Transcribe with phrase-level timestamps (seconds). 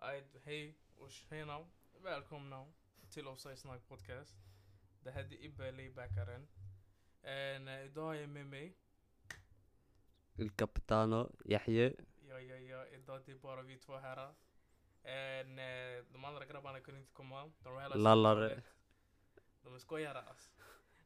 [0.00, 1.66] Hej och tjena.
[2.02, 2.66] Välkomna
[3.10, 4.36] till Offside Snack Podcast.
[5.00, 6.48] Det här är Ibbe Laybackaren.
[7.22, 8.76] En, eh, idag är jag med mig.
[10.36, 11.92] El Capitano, Yahya.
[12.28, 12.86] Ja, ja, ja.
[12.86, 14.26] Idag det är bara vi två här.
[15.02, 17.52] Eh, de andra grabbarna kunde inte komma.
[17.58, 18.62] De var hela Lallare.
[19.62, 20.50] De är skojare alltså.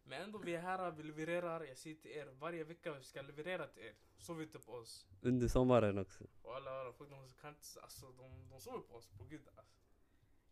[0.04, 1.64] Men ändå vi är här, vi levererar.
[1.64, 3.94] Jag säger till er varje vecka vi ska leverera till er.
[4.16, 5.06] Sov inte på oss.
[5.20, 6.24] Under sommaren också.
[6.42, 9.48] Och alla, alla folk de kan inte, alltså de, de sover på oss på gud
[9.56, 9.62] alltså.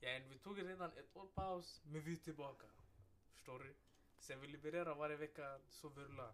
[0.01, 2.67] Ja, vi tog redan ett år paus, men vi är tillbaka.
[3.33, 3.75] Förstår du?
[4.19, 6.33] Sen vi levererar varje vecka, så vi rullar.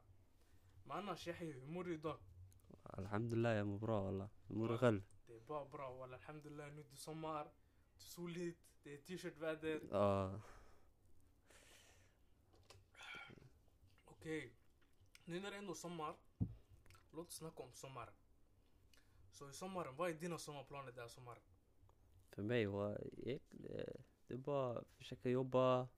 [0.84, 2.18] Men annars Yahya, hur mår du idag?
[2.82, 4.28] Alhamdulillah jag mår bra wallah.
[4.48, 5.02] Hur mår du själv?
[5.26, 8.98] Det är bara bra walla, alhamdulillah nu är det sommar, det är soligt, det är
[8.98, 9.80] t-shirtväder.
[9.90, 10.40] Ja.
[14.26, 14.52] Okej,
[15.24, 16.14] nu när det ändå är sommar,
[17.12, 18.14] låt oss snacka om sommaren.
[19.30, 21.42] Så i sommaren, vad är dina sommarplaner den här sommaren?
[22.30, 23.38] För mig var det,
[24.26, 25.88] det är bara att försöka jobba,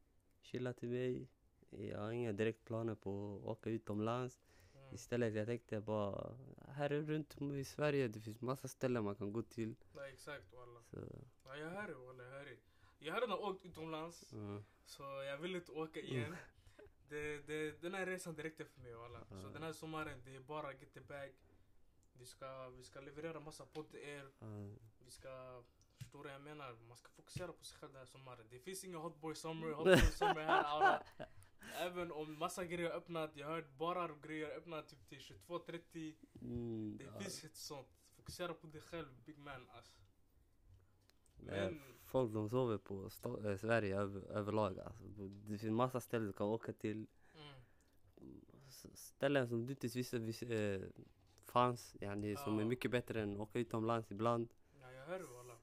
[0.41, 1.29] chilla till mig.
[1.71, 4.41] Jag har inga direkt planer på att åka utomlands.
[4.75, 4.95] Mm.
[4.95, 9.43] Istället jag tänkte bara, här runt i Sverige det finns massa ställen man kan gå
[9.43, 9.75] till.
[9.95, 10.81] Ja, exakt walla.
[11.45, 12.57] Ja, jag hör det walla, jag hör det.
[12.99, 14.63] Jag har redan åkt utomlands, ja.
[14.85, 16.37] så jag vill inte åka igen.
[17.09, 19.25] Det, det, den här resan det räckte för mig walla.
[19.31, 19.49] Så Ja.
[19.53, 21.33] den här sommaren, det är bara get the bag.
[22.13, 24.31] Vi ska, vi ska leverera massa podd till er.
[25.05, 25.63] Vi ska,
[25.99, 26.73] förstår du jag menar?
[26.73, 28.47] Man ska fokusera på sig själv den här sommaren.
[28.51, 31.03] Det finns ingen hot boy summer, hot boy summer här aura.
[31.79, 35.19] Även om massa grejer har öppnat, jag har hört bara grejer har öppnat typ till
[35.19, 36.15] 22.30.
[36.43, 37.89] Mm, Det finns inte sånt.
[38.17, 39.99] Fokusera på dig själv, big man alltså.
[41.39, 45.05] Nej, Men, Folk de sover på sta- äh, Sverige över, överlag alltså.
[45.07, 47.07] Det finns massa ställen du kan åka till.
[47.37, 48.41] mm,
[48.95, 50.83] ställen som du inte visste vis, eh,
[51.45, 52.69] fanns, yani, som är Ja.
[52.69, 54.49] mycket bättre än att åka utomlands ibland.
[54.81, 55.57] ja jag hör walla.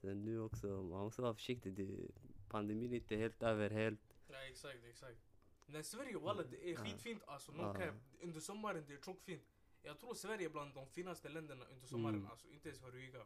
[0.00, 1.74] Sen nu också, man måste vara försiktig.
[1.74, 2.10] Det,
[2.48, 4.00] pandemin är inte helt över helt.
[4.28, 5.18] Ja exakt, exakt.
[5.66, 6.76] Men Sverige walla det är Ja.
[6.78, 7.74] skitfint alltså, Ja.
[7.74, 7.94] cap.
[8.20, 9.42] Under sommaren det är tjockt fint.
[9.82, 12.30] Jag tror Sverige är bland de finaste länderna under sommaren Mm.
[12.30, 13.24] alltså, inte ens Hörviga.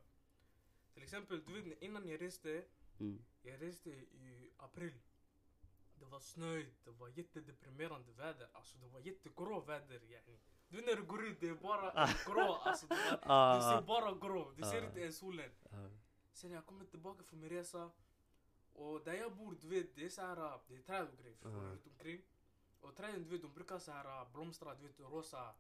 [0.94, 2.64] Till exempel, du vet innan jag reste,
[3.00, 3.24] Mm.
[3.42, 4.92] jag reste i april.
[5.94, 10.38] Det var snöigt, det var jättedeprimerande väder, alltså det var jättegrå väder yani.
[10.68, 12.86] Du vet när du går ut, det är bara grå alltså.
[12.86, 14.86] Var, Ah, du ser ah, bara grå, du ser Ah.
[14.86, 15.50] inte ens solen.
[15.70, 15.88] ah.
[16.32, 17.90] Sen jag kommer tillbaka från min resa
[18.72, 21.36] och där jag bor, du vet, det är så här, det är träd och grejer
[21.42, 22.22] du, runt omkring.
[22.80, 25.54] Och träden, du vet, de brukar så här blomstra, du vet, rosa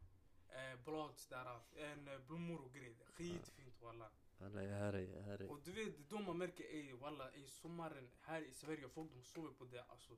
[0.48, 2.96] eh, blad där, en eh, blommor och grejer.
[3.06, 4.10] Skitfint walla.
[4.44, 5.48] Alla, jag hör dig, jag hör dig.
[5.48, 9.22] Och du vet, då man märker, ey walla, i sommaren här i Sverige, folk de
[9.22, 10.12] sover på det alltså.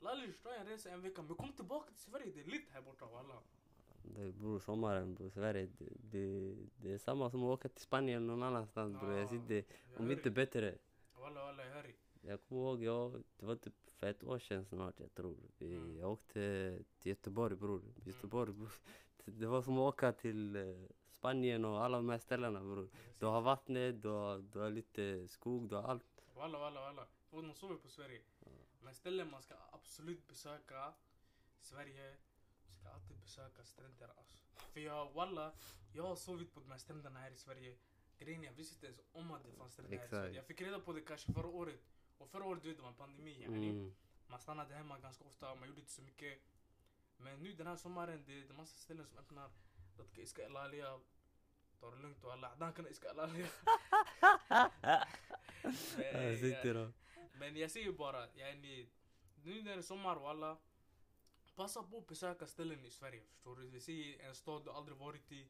[0.00, 2.82] Lallish, ta en resa en vecka, men kom tillbaka till Sverige, det är lite här
[2.82, 3.42] borta walla.
[4.02, 8.16] Det bror, sommaren bror, Sverige, det, det, det är samma som att åka till Spanien
[8.22, 9.12] eller någon annanstans bror.
[9.12, 9.64] Jag Ja, sitter,
[9.96, 10.78] om inte bättre.
[11.14, 11.96] Walla walla, jag hör dig.
[12.20, 15.36] Jag kommer ihåg, jag, det var typ för ett år sedan snart jag tror.
[15.58, 15.96] Vi, Mm.
[15.98, 17.82] Jag åkte till Göteborg bror.
[18.04, 18.72] Göteborg bror.
[19.24, 20.62] Det var som att åka till eh,
[21.26, 22.88] Spanien och alla de här ställena bror.
[23.18, 26.22] Du har vattnet, du har, du har lite skog, du har allt.
[26.34, 27.06] Walla walla walla.
[27.30, 28.20] De sover på Sverige.
[28.80, 30.92] Men ställen man ska absolut besöka
[31.60, 32.16] Sverige,
[32.80, 34.44] ska alltid besöka stränder alltså.
[34.72, 35.52] För jag walla,
[35.92, 37.76] jag har sovit på de här stränderna här i Sverige.
[38.18, 40.08] Grejen jag visste inte ens om att det fanns stränder här i.
[40.08, 40.34] Sverige.
[40.34, 41.80] Jag fick reda på det kanske förra året.
[42.18, 43.44] Och förra året du vet, det var en pandemi.
[43.44, 43.94] Mm.
[44.26, 46.38] Man stannade hemma ganska ofta, man gjorde inte så mycket.
[47.16, 49.50] Men nu den här sommaren, det är en massa ställen som öppnar.
[50.16, 51.00] Iska ilalia.
[51.82, 52.08] Alla
[52.90, 53.08] iska.
[57.38, 57.56] Men
[57.92, 58.86] bara, yani,
[61.56, 63.68] Passa på besöka ställen i Sverige, förstår du?
[63.68, 65.48] Vi säger en stad du aldrig varit i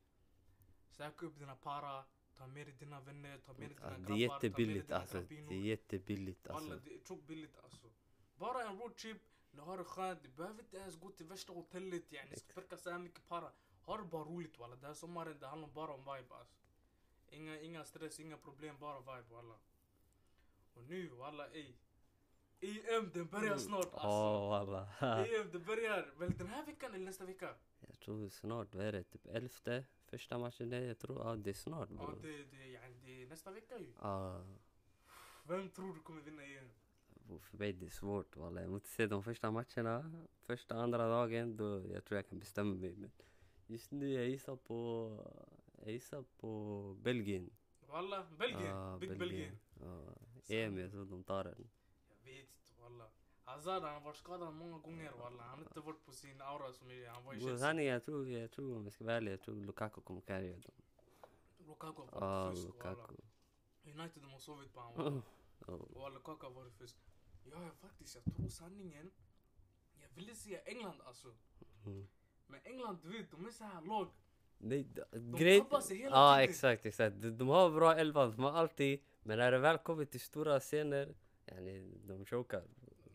[0.88, 2.04] Söka upp dina para,
[2.34, 4.41] ta med dig dina vänner, ta med dig dina Alltså, grabbar det är ta med
[4.41, 5.19] dig jättebilligt dina alltså.
[5.19, 5.48] grabbinor.
[5.48, 6.81] Det är jättebilligt Alla, alltså.
[6.84, 7.91] det är tjockt billigt alltså.
[8.37, 12.12] Bara en roadtrip, ni har det skönt, du behöver inte ens gå till värsta hotellet
[12.12, 13.53] yani, spärka så här mycket para.
[13.87, 16.57] Ha det bara roligt walla, den här sommaren det handlar bara om vibe alltså.
[17.29, 19.55] Inga, inga stress, inga problem, bara vibe walla.
[20.75, 21.75] Och nu walla ey.
[22.61, 24.49] EM den börjar snart Åh alltså.
[24.49, 24.88] walla.
[25.27, 27.55] EM det börjar, väl den här veckan eller nästa vecka?
[27.81, 29.05] Jag tror snart, vad är det?
[29.05, 29.85] Typ elfte?
[30.05, 32.19] Första matchen där, jag tror, ja det är snart Ja bror.
[32.23, 33.93] det, det, yani, det är nästa vecka ju.
[34.03, 34.44] Ja.
[35.44, 36.71] Vem tror du kommer vinna EM?
[37.41, 38.61] För mig det är svårt walla.
[38.61, 40.12] Jag måste se de första matcherna.
[40.41, 42.97] Första, andra dagen, då jag tror jag kan bestämma mig.
[42.97, 43.11] Men
[43.67, 45.11] just nu jag gissar på,
[45.83, 47.51] jag gissar på Belgien.
[47.89, 49.59] Walla, Belgien, Ja, Big Belgien.
[49.81, 50.03] Ja,
[50.49, 51.69] EM, jag tror de tar den.
[52.09, 53.11] Jag vet inte walla.
[53.45, 55.43] Hazard han har varit skadad många gånger walla.
[55.43, 57.67] Han har inte varit på sin aura som han var i Chelsea.
[57.67, 60.21] han är, jag tror, jag tror om jag ska vara ärlig, jag tror Lukaku kommer
[60.21, 60.73] carrya dem.
[61.59, 62.93] Lukaku har varit fusk walla.
[62.93, 63.15] Lukaku.
[63.85, 65.23] United de har sovit på honom.
[65.67, 65.73] Ja.
[65.73, 66.97] Och alla Lukaku har varit fusk.
[67.51, 69.11] Ja, ja, faktiskt, jag tror sanningen.
[70.01, 71.35] Jag ville säga England alltså.
[71.87, 72.09] Mm.
[72.46, 74.08] Men England, du vet, de är så här lag.
[74.58, 75.58] Nej, De grej...
[75.60, 76.50] tappar sig hela Ja tiden.
[76.50, 77.16] exakt, exakt.
[77.20, 79.00] De, de har bra elva, de har alltid.
[79.22, 81.14] Men när det väl kommer till stora scener,
[81.46, 82.64] yani, de chokar.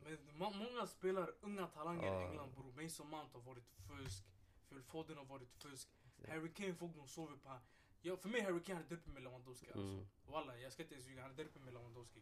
[0.03, 2.83] Men må många spelare, unga talanger i England bror.
[2.83, 4.25] Mason Mount har varit fusk.
[4.69, 5.89] Phil Foden har varit fusk.
[6.27, 7.59] Harry Kane, folk de sover på han.
[8.01, 9.79] Ja, för mig Harry Kane är derby med Lewandowski alltså.
[9.79, 10.05] Mm.
[10.25, 11.21] Walla, jag ska inte ens ljuga.
[11.21, 12.19] Han är derby med Lewandowski.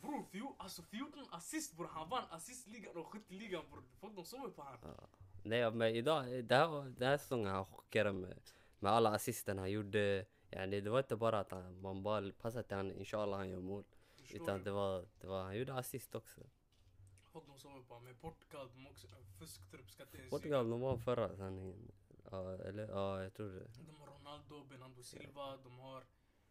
[0.00, 1.86] Bror, alltså 14 assist bror.
[1.92, 3.82] Han vann assistligan och skytteligan bror.
[4.00, 4.78] Folk de sover på han.
[4.82, 5.08] Ja.
[5.46, 8.40] Nej men idag, det här, den här säsongen han chockerade med,
[8.78, 10.26] med alla assisterna han gjorde.
[10.50, 13.60] Yani, det var inte bara att han, man bara passade till han, inshallah han gör
[13.60, 13.84] mål.
[14.34, 16.40] Utan det var, det var, han gjorde assist också.
[17.32, 18.04] De sover på han.
[18.04, 19.06] Men Portugal, de har också
[19.38, 19.90] fusktrupp.
[19.90, 21.92] Ska inte ens Portugal, de var förra sanningen.
[22.30, 23.68] Ja, eller ja, jag tror det.
[23.86, 26.04] De har Ronaldo, Bernardo Silva, de har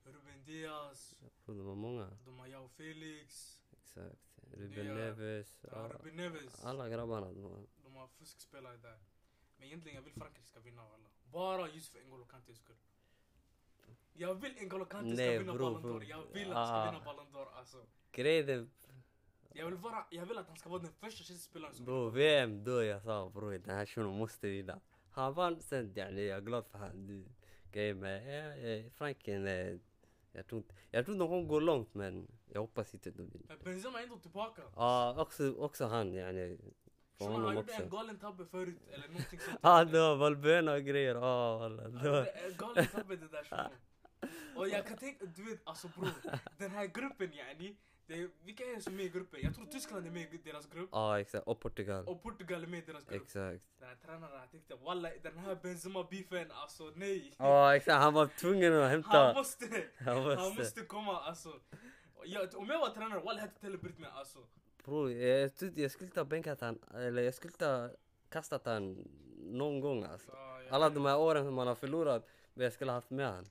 [0.04, 1.16] Ruben Diaz,
[1.46, 2.18] det var många.
[2.26, 4.35] de har Jao Felix, Exakt.
[4.52, 5.66] Ruben Neves.
[5.72, 6.66] ja, Ruben Neves.
[6.66, 7.26] alla grabbarna.
[7.34, 8.98] De De har fuskspelare där.
[9.58, 11.10] Men egentligen jag vill Frankrike ska vinna alla.
[11.32, 12.76] Bara just för N'Golo Kantés skull.
[14.14, 16.04] Jag vill N'Golo Kanté ska vinna Ballon d'Or.
[16.04, 16.92] Jag vill att han ska Ah.
[16.92, 17.86] vinna Ballon d'Or alltså.
[18.12, 18.70] grejen
[19.54, 22.64] Jag vill, vara, jag vill att han ska vara den första Chelsea-spelaren som bro, VM
[22.64, 24.80] då jag sa bror den här shunon måste vinna.
[25.12, 27.26] Han vann sen, jag är glad för han.
[27.72, 29.78] Grejen med ja, ja, Franken, eh,
[30.36, 33.32] jag tror inte, jag tror de kommer gå långt men jag hoppas inte de.
[33.48, 34.62] Men Benzema är ändå tillbaka.
[34.76, 36.58] Ja, också, också han yani.
[37.18, 39.60] För Shunon, han honom gjorde en galen tabbe förut, eller någonting sånt.
[39.64, 41.16] Ja, det var Valbuena och grejer.
[41.16, 41.84] Ja, walla.
[41.84, 42.58] Han Det var...
[42.58, 43.72] galen tabbe det där shunon.
[44.56, 46.10] Och jag kan tänka, du vet alltså bror.
[46.58, 47.76] Den här gruppen yani.
[48.08, 49.40] Det är, vilka är det som är med i gruppen?
[49.44, 50.90] Jag tror Tyskland är med i deras grupp.
[50.92, 51.48] Ja, exakt.
[51.48, 52.06] Och Portugal.
[52.08, 53.22] Och Portugal är med i deras grupp.
[53.22, 53.64] Exakt.
[53.80, 57.34] Den här tränaren han tänkte walla den här Benzema-beefen alltså nej.
[57.38, 57.98] Ja, exakt.
[58.02, 59.34] Han var tvungen att Han hämta.
[59.34, 59.66] måste,
[59.98, 60.62] Han han måste.
[60.62, 61.60] måste komma alltså.
[62.26, 64.40] Jag, om jag var tränare walla jag hade inte heller brytt mig alltså.
[64.84, 66.80] Bror, jag, jag skulle ta bänkat han.
[66.96, 67.90] Eller jag skulle ta
[68.30, 69.08] kastat han
[69.38, 70.32] någon gång alltså.
[70.34, 72.28] Ja, jag- Alla de här åren som man har förlorat.
[72.54, 73.46] Men jag skulle ha haft med han.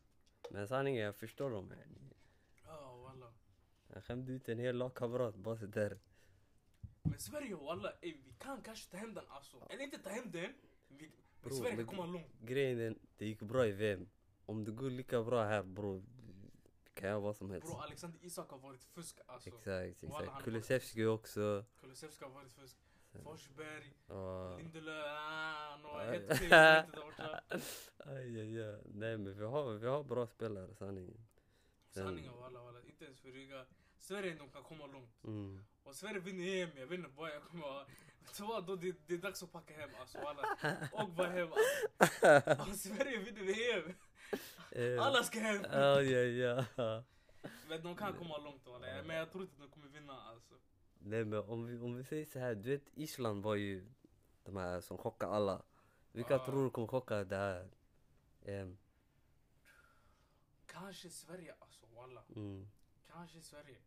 [0.50, 1.72] Men sanningen, jag förstår dem.
[3.94, 5.98] Jag skämde ut en hel lagkamrat bara sådär.
[7.02, 9.66] Men Sverige walla, ey, vi kan kanske ta hem den alltså.
[9.70, 10.54] Eller inte ta hem den.
[10.88, 11.10] Vi, men
[11.42, 12.40] Bro, Sverige kan komma långt.
[12.40, 14.08] Grejen är, det gick bra i VM.
[14.46, 16.02] Om det går lika bra här bror.
[16.94, 17.66] Kan jag vad som helst.
[17.66, 19.48] Bro Alexander Isak har varit fusk alltså.
[19.48, 20.28] Exakt, han exakt.
[20.28, 21.64] har Kulusevski också.
[21.80, 22.76] Kulusevski har varit fusk.
[23.22, 24.56] Forsberg, Ja.
[24.56, 25.04] Lindelöf,
[25.84, 26.04] okej.
[26.04, 27.40] jag vet inte där borta.
[27.98, 28.80] Aj, aj, aj.
[28.84, 31.26] Nej men vi har, vi har bra spelare sanningen.
[31.90, 33.66] Sanningen walla walla, inte ens för rygga.
[34.04, 35.24] Sverige de kan komma långt.
[35.24, 35.64] Mm.
[35.82, 37.88] Och Sverige vinner EM, jag vet inte vad jag kommer att...
[38.20, 38.66] Vet du vad?
[38.66, 40.42] Då det, det är dags att packa hem alltså walla.
[40.92, 42.62] Och vara hem alltså.
[42.70, 43.94] Om Sverige vinner EM,
[44.70, 45.64] Eh, alla ska hem.
[45.70, 47.02] Aj, aj, aj.
[47.68, 49.02] Men de kan komma långt walla.
[49.02, 50.54] Men jag tror inte de kommer vinna alltså.
[50.98, 53.86] Nej men om vi, om vi säger så här, du vet Island var ju
[54.44, 55.62] de här som chockade alla.
[56.12, 56.44] Vilka Ah.
[56.46, 57.68] tror du kommer chocka det här?
[58.44, 58.78] EM?
[60.66, 62.22] Kanske Sverige alltså walla.
[62.36, 62.68] Mm.
[63.12, 63.78] Kanske Sverige.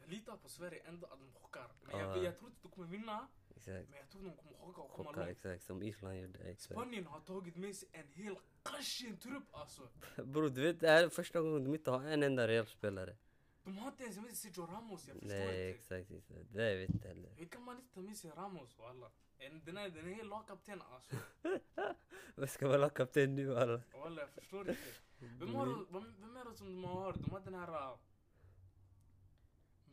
[0.00, 1.68] Jag litar på Sverige ändå att de chockar.
[1.82, 2.22] Men jag, Ja.
[2.22, 3.26] jag tror inte de kommer vinna.
[3.56, 3.88] Exakt.
[3.88, 5.30] Men jag tror de kommer chocka och komma Chocka, långt.
[5.30, 5.62] exakt.
[5.64, 6.38] Som Island gjorde.
[6.38, 6.72] Exakt.
[6.80, 9.88] Spanien har tagit med sig en hel Kashin-trupp alltså.
[10.24, 13.16] Bror du vet det här är första gången de inte har en enda reell spelare.
[13.64, 15.78] De har inte ens med sig Sergio Ramos, jag förstår Nej inte.
[15.80, 16.40] exakt, exakt.
[16.52, 17.30] Det vet jag inte heller.
[17.36, 19.10] Hur kan man inte ta med sig Ramos walla?
[19.38, 21.16] En- Den är, den är hel lagkapten alltså.
[22.34, 23.80] Vem ska vara lagkapten nu alla?
[23.92, 24.80] Walla jag förstår inte.
[25.18, 27.12] Vem, har, vem, vem är det som de har?
[27.12, 27.96] De har den här...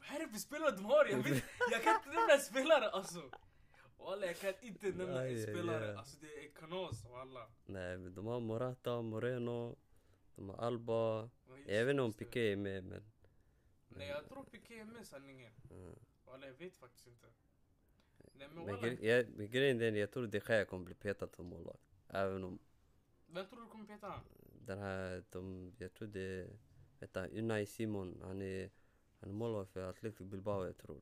[0.09, 1.05] Vad är det för spelare de har?
[1.05, 3.31] Jag, vet, jag kan inte nämna spelare alltså.
[3.97, 5.97] Walla jag kan inte nämna en spelare.
[5.97, 7.47] Alltså det är kanas walla.
[7.65, 9.75] Nej men de har Morata, Moreno,
[10.35, 11.29] de har Alba.
[11.65, 12.13] Jag vet inte om.
[12.13, 13.03] Piqué är med men...
[13.89, 15.53] Nej jag tror Piqué är med sanningen.
[15.71, 15.95] Mm.
[16.25, 17.27] Walla jag vet faktiskt inte.
[18.33, 21.45] Nej men Men gre- jag, grejen är jag tror de Gea kommer bli petad som
[21.45, 21.81] målvakt.
[22.07, 22.59] Även om
[23.27, 24.23] Vem tror du kommer peta han?
[24.65, 26.47] den här, de, jag tror det,
[26.99, 28.69] du, Unai Simon, han är,
[29.19, 31.01] han är målvakt för Athletic Bilbao jag tror.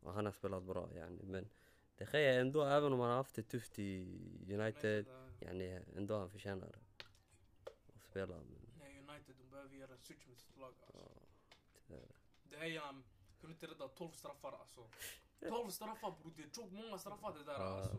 [0.00, 1.22] Och han har spelat bra yani.
[1.22, 1.48] Men
[1.96, 5.06] de Gea ändå, även om han har haft det tufft i United,
[5.40, 6.68] yani ändå han förtjänar
[7.94, 8.36] att spela.
[8.36, 8.46] Men,
[8.78, 10.98] Nej United de behöver göra en switch med sitt lag alltså.
[10.98, 11.26] ja,
[11.86, 12.70] tyvärr.
[12.72, 13.04] Det han
[13.40, 14.90] kunde inte rädda 12 straffar alltså.
[15.48, 17.58] 12 straffar bror, det är tjockt många straffar det där Ja.
[17.58, 17.96] alltså.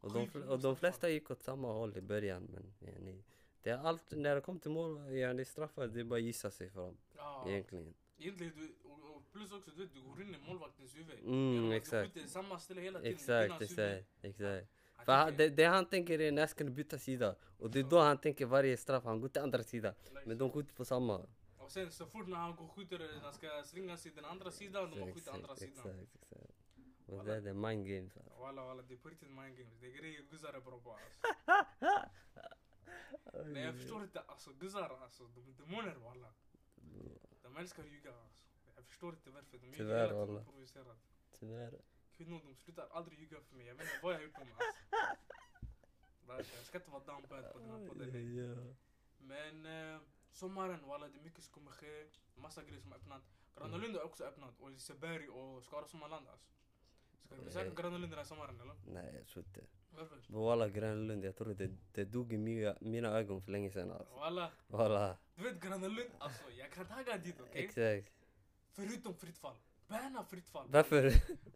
[0.00, 3.22] Och de, och de flesta gick åt samma håll i början men yani,
[3.62, 6.50] det är allt, när det kommer till mål, yani straffar, det är bara att gissa
[6.50, 7.44] sig fram Ja.
[7.48, 7.94] egentligen.
[8.20, 11.18] Egentligen, du, och, och plus också du vet, du går in i målvaktens huvud.
[11.24, 12.14] Mm, exakt.
[12.14, 13.14] Du skjuter samma ställe hela tiden.
[13.14, 14.68] Exakt, exakt, exakt.
[15.04, 17.36] För han, det, det han tänker är när ska du byta sida?
[17.58, 19.94] Och det är då han tänker varje straff, han går till andra sidan.
[20.24, 21.26] Men de skjuter på samma.
[21.58, 24.90] Och sen så fort när han går skjuter, han ska svinga sig den andra sidan,
[24.90, 25.72] de skjuter andra sidan.
[25.72, 26.52] Exakt, exakt.
[27.06, 28.12] Och det är det mind games.
[28.40, 29.74] Walla walla, det är på riktigt mind games.
[29.80, 31.10] Det är grejer guzzar är bra på alltså.
[33.44, 36.28] Nej jag förstår inte, alltså guzzar alltså, de är demoner walla.
[37.54, 38.28] De älskar att ljuga alltså.
[38.76, 40.44] Jag förstår inte varför, de ljuger Tyvärr, hela tiden walla.
[41.38, 41.80] Tyvärr.
[42.16, 44.48] Kvinnor de slutar aldrig ljuga för mig, jag vet inte vad jag har gjort dem
[44.52, 44.96] alltså.
[46.56, 48.76] Jag ska inte vara down bad på den här podden.
[49.18, 50.00] Men eh,
[50.32, 52.06] sommaren walla, det är mycket som kommer ske.
[52.34, 53.22] Massa grejer som har öppnat.
[53.56, 56.48] Gröna Lund har också öppnat och Liseberg och Skara Sommarland alltså.
[57.24, 57.82] Ska vi besöka.
[57.82, 58.74] Gröna Lund den här sommaren eller?
[58.86, 59.60] Nej, jag tror inte.
[59.90, 60.18] Varför?
[60.28, 64.14] Walla Grönlund, jag tror det, det dog i mina, mina ögon för länge sedan alltså.
[64.14, 65.16] Walla, Walla.
[65.34, 67.64] du vet Gröna Lund, alltså jag kan tagga dit okej?
[67.64, 68.12] Exakt.
[68.72, 69.56] Förutom fritt fall.
[69.88, 70.66] Bärna fritt fall.
[70.70, 71.02] Varför?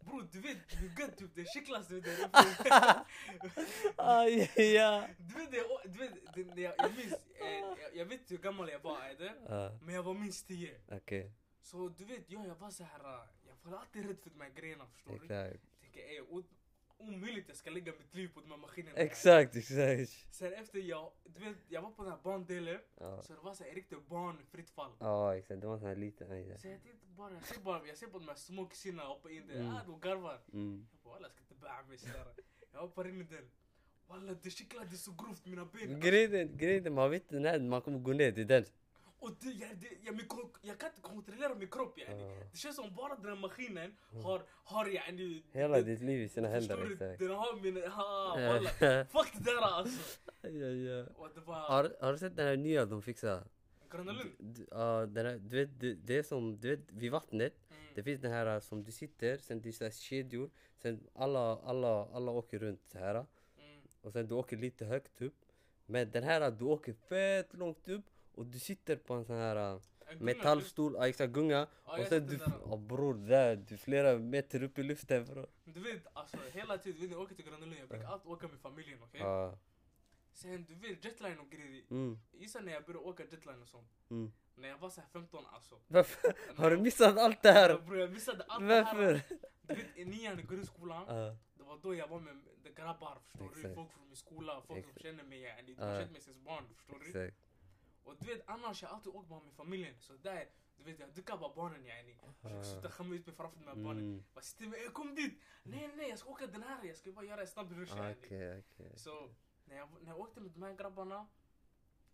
[0.05, 2.17] Bror du vet, du vet typ det skickligaste där
[3.95, 5.07] Aj, ja.
[5.17, 5.63] Du vet, det,
[5.93, 5.99] du
[6.43, 9.33] vet det, jag, jag minns, eh, jag, jag vet hur gammal jag var är det?
[9.49, 10.75] Ja, Men jag var minst 10.
[10.91, 11.31] okej.
[11.61, 14.41] Så du vet, jag, jag var så här, eh, jag var alltid rädd för de
[14.41, 15.15] här grejerna förstår du?
[15.15, 15.63] Exakt.
[15.71, 16.43] Jag tänker, ey, o-
[16.97, 18.95] omöjligt jag ska lägga mitt liv på de här maskinerna.
[18.97, 20.33] Exakt, exakt.
[20.35, 23.53] Sen efter jag, du vet, jag var på den här bandelen, Ja, så det var
[23.53, 24.91] så här riktigt barn, fritt fall.
[24.99, 25.61] ja exakt.
[25.61, 26.31] Det var sån här liten.
[26.31, 26.57] aj.
[26.59, 29.31] Så jag tänkte bara, jag ser bara, jag ser på de här små kusinerna hoppa
[29.31, 29.67] in där, Mm.
[29.67, 30.41] ah de garvar.
[30.53, 30.87] Mm.
[30.91, 32.27] Jag bara walla jag ska inte bära mig sådär.
[32.73, 33.49] Jag hoppar in i den.
[34.07, 35.99] Walla det kittlade så grovt mina ben.
[35.99, 38.65] Grejen grejen är, man vet inte när man kommer gå ner till den.
[39.19, 40.27] Och det, jag, det, jag, min,
[40.61, 42.21] jag kan inte kontrollera min kropp yani.
[42.21, 42.43] Ja.
[42.51, 45.43] Det känns som bara den här maskinen har, har yani...
[45.51, 46.87] Hela det- ditt liv i sina förstår händer.
[46.87, 46.93] du?
[47.05, 47.19] Exakt.
[47.19, 49.05] Den har min, ha walla.
[49.05, 50.19] Fuck det där alltså.
[51.15, 53.43] Och det var Har, har du sett den här nya de fixar?
[53.89, 54.67] Gröna Lund.
[54.71, 57.53] Ja, den här, du vet, det, det är som, du vet, vid vattnet.
[57.69, 57.81] Mm.
[57.95, 60.49] Det finns den här som du sitter, sen det är kedjor.
[60.81, 63.15] Sen alla, alla, alla åker runt så här.
[63.15, 63.25] Mm.
[64.01, 65.45] Och sen du åker lite högt upp.
[65.85, 68.05] Men den här, du åker fett långt upp.
[68.35, 69.79] Och du sitter på en sån här äh,
[70.19, 71.67] metallstol, ja exakt gunga.
[71.85, 75.47] Ja, och sen du, oh, bror där, du är flera meter upp i luften bror.
[75.63, 78.31] Du vet alltså hela tiden, vet, när jag åker till Gröna Lund, jag brukar alltid
[78.31, 79.21] åka med familjen okej?
[79.21, 79.57] Ja,
[80.33, 81.83] Sen du vet jetline och grejer.
[81.89, 83.89] mm, Gissa när jag började åka jetline och sånt.
[84.09, 84.31] mm.
[84.57, 85.79] När jag var såhär 15 alltså.
[85.87, 86.33] Varför?
[86.57, 87.79] Har du missat allt det här?
[87.79, 89.13] Bror jag missade allt det Varför?
[89.13, 89.21] här.
[89.61, 91.05] Du vet i nian i grundskolan.
[91.07, 92.41] Ja, Det var då jag var med
[92.75, 93.75] grabbar förstår du.
[93.75, 95.73] Folk från min skola, folk som känner mig yani.
[95.73, 95.85] De Ja.
[95.91, 97.31] har känt mig sen barn förstår du.
[98.05, 98.21] Exakt.
[98.21, 99.95] Och du vet annars jag alltid åkt bara med familjen.
[99.99, 100.45] Så där,
[100.77, 102.17] du vet jag duckar bara barnen yani.
[102.41, 104.03] Försöker sluta skämma ut mig framför de här barnen.
[104.03, 104.23] Mm.
[104.33, 105.33] Bara sitter med, "Eh, kom dit!
[105.63, 108.03] Nej nej jag ska åka den här, jag ska bara göra en snabb rush Ah,
[108.03, 108.15] yani.
[108.25, 108.91] Okej, okej.
[108.95, 109.29] Så
[109.65, 111.27] när jag, när jag åkte med de här grabbarna,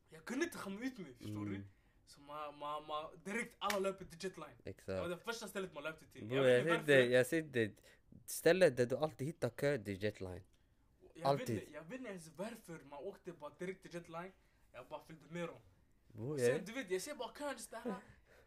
[0.10, 1.56] jag kunde inte skämma ut mig förstår du.
[1.56, 1.68] Mm,
[2.06, 4.58] Så man, man, man, direkt alla löper till jetline.
[4.64, 5.10] Det var Exakt.
[5.10, 6.28] det första stället man löpte till.
[6.28, 7.72] Vet jag inte ser det, jag ser det.
[8.26, 10.44] Stället där du alltid hittar kö, är jetline.
[11.02, 11.50] Jag vet, alltid.
[11.60, 14.32] inte, jag vet inte ens varför man åkte bara direkt till jetline.
[14.72, 15.62] Jag bara följde med dem.
[16.18, 17.96] Jag sen du vet, jag ser bara kön där.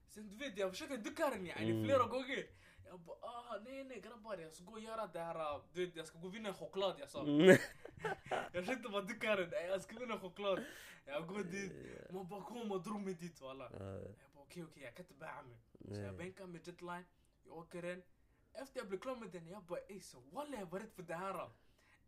[0.09, 2.47] Sen du vet, jag försöker ducka den yani flera gånger.
[2.87, 5.97] Jag bara ah nej nej grabbar jag ska gå och göra det här, du vet
[5.97, 7.27] jag ska gå och vinna en choklad jag sa.
[8.53, 10.65] Jag försökte bara ducka den, "Nej, jag ska vinna en choklad.
[11.05, 11.73] Jag går dit,
[12.13, 13.71] man bara kom och drog mig dit walla.
[13.79, 15.59] Ja, Jag bara okej okej jag kan inte bära mig.
[15.97, 17.05] Så jag bänkar med jetline,
[17.45, 18.03] jag åker den.
[18.53, 21.03] Efter jag blev klar med den, jag bara ey så walla jag var rädd för
[21.03, 21.51] det här.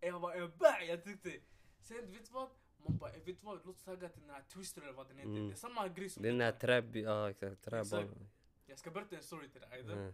[0.01, 1.33] Jag var en bär, jag tyckte.
[1.81, 2.49] Sen du vet vad?
[2.89, 3.61] Man bara, "Eh, vet du vad?
[3.65, 5.31] Låt oss tagga till den här Twister eller vad den heter.
[5.31, 5.47] Mm.
[5.49, 6.93] Det är samma grej som Den här jetline.
[6.93, 8.29] trä, ja exakt, träbollen.
[8.67, 9.71] Jag ska berätta en story till dig.
[9.73, 9.93] Aida.
[9.93, 10.13] Mm.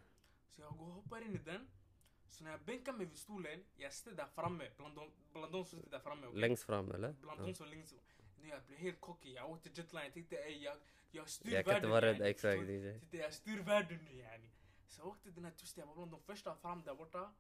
[0.51, 1.69] Så jag går och hoppar in i den.
[2.29, 5.65] Så när jag bänkar mig vid stolen, jag sitter där framme bland de, bland de
[5.65, 6.27] som sitter där framme.
[6.27, 6.41] okej?
[6.41, 7.13] Längst fram eller?
[7.13, 7.45] Bland Ja.
[7.47, 7.95] de som längst
[8.41, 10.77] Nu jag blev helt cocky, jag åkte jetline, jag tänkte ey jag,
[11.11, 12.31] jag styr Jag kan inte världen, vara rädd, yani.
[12.31, 13.01] exakt.
[13.11, 14.51] Titta jag styr världen nu yani.
[14.89, 17.33] Så jag åkte den här twister, jag var bland de första fram där borta.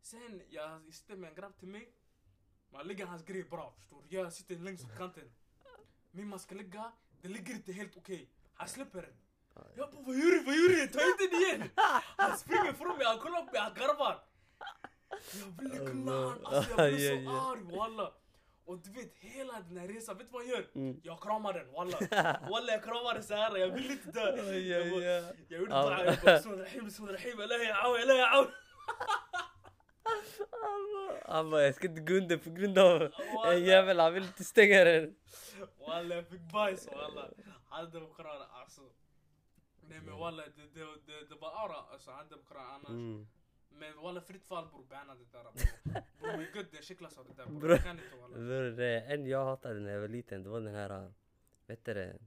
[0.00, 1.92] Sen jag sitter med en grabb till mig.
[2.72, 4.16] Man lägger hans grej bra förstår du.
[4.16, 5.32] Jag sitter längst åt kanten.
[6.10, 8.28] Min man ska lägga, det ligger inte helt okej.
[8.54, 9.14] Han släpper den.
[9.74, 10.86] Jag bara vad gör du, vad gör du?
[10.86, 11.70] Ta inte den igen!
[12.16, 14.22] Han springer från mig, han kollar på mig, han garvar.
[15.34, 16.54] Jag ville kunna Allah.
[16.54, 18.12] alltså jag blev så arg walla.
[18.64, 20.66] Och du vet hela den här resan, vet du vad jag gör?
[20.74, 21.00] Mm.
[21.02, 21.98] Jag kramar den walla.
[22.50, 24.20] Walla jag kramar den såhär, jag vill inte dö.
[24.58, 28.50] Jag bara- gjorde dua, jag bara bismillahirrahmanirrahim, bismillahirrahim, ilahi aw, ilahi aw.
[31.26, 33.12] Han bara, jag ska inte gå under på grund av
[33.46, 35.14] en jävel, han vill inte stänga den.
[35.86, 37.30] Walla jag fick bajs walla.
[37.68, 38.82] Han demokrat alltså.
[39.88, 42.88] Nej men walla det, det, det, det var ara alltså, han demokrat annars.
[42.90, 43.26] Mm.
[43.72, 46.02] Men walla fritt fall bror, banna det där bror.
[46.20, 47.70] Bror min gud det är skicklas av det där bror.
[47.70, 48.36] Jag kan inte walla.
[48.36, 51.12] Bror, det- En jag hatade när jag var liten, det var den här,
[51.66, 52.18] vet du det?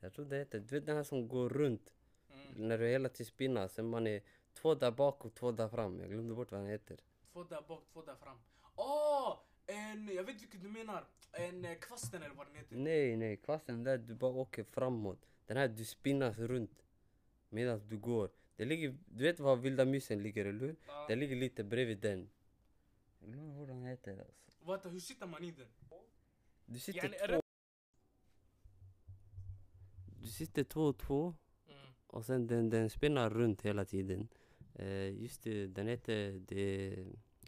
[0.00, 1.92] Jag tror det heter, du vet den här som går runt
[2.32, 2.68] Mm.
[2.68, 4.22] när du hela tiden spinnar, sen man är
[4.54, 6.00] två där bak och två där fram.
[6.00, 6.98] Jag glömde bort vad den heter.
[7.32, 8.38] Två där bak, två där fram.
[8.76, 9.38] Åh!
[9.66, 11.04] en, jag vet vilket du menar.
[11.32, 12.76] En eh, kvasten eller vad den heter.
[12.76, 15.26] Nej, nej, kvasten där du bara åker framåt.
[15.46, 16.86] Den här du spinnas runt
[17.48, 18.30] medan du går.
[18.56, 20.76] Det ligger, du vet var vilda musen ligger eller hur?
[20.86, 21.06] Ja.
[21.08, 22.30] Den ligger lite bredvid den.
[23.20, 24.50] Jag glömmer vad den heter alltså.
[24.66, 25.66] Vänta, hur sitter man i den?
[26.66, 27.40] Du sitter är två...
[30.20, 31.34] Du sitter två och två
[31.68, 31.92] Mm.
[32.06, 34.28] och sen den, den spinnar runt hela tiden.
[34.74, 36.96] Eh, just det, den heter det,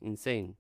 [0.00, 0.54] Insane.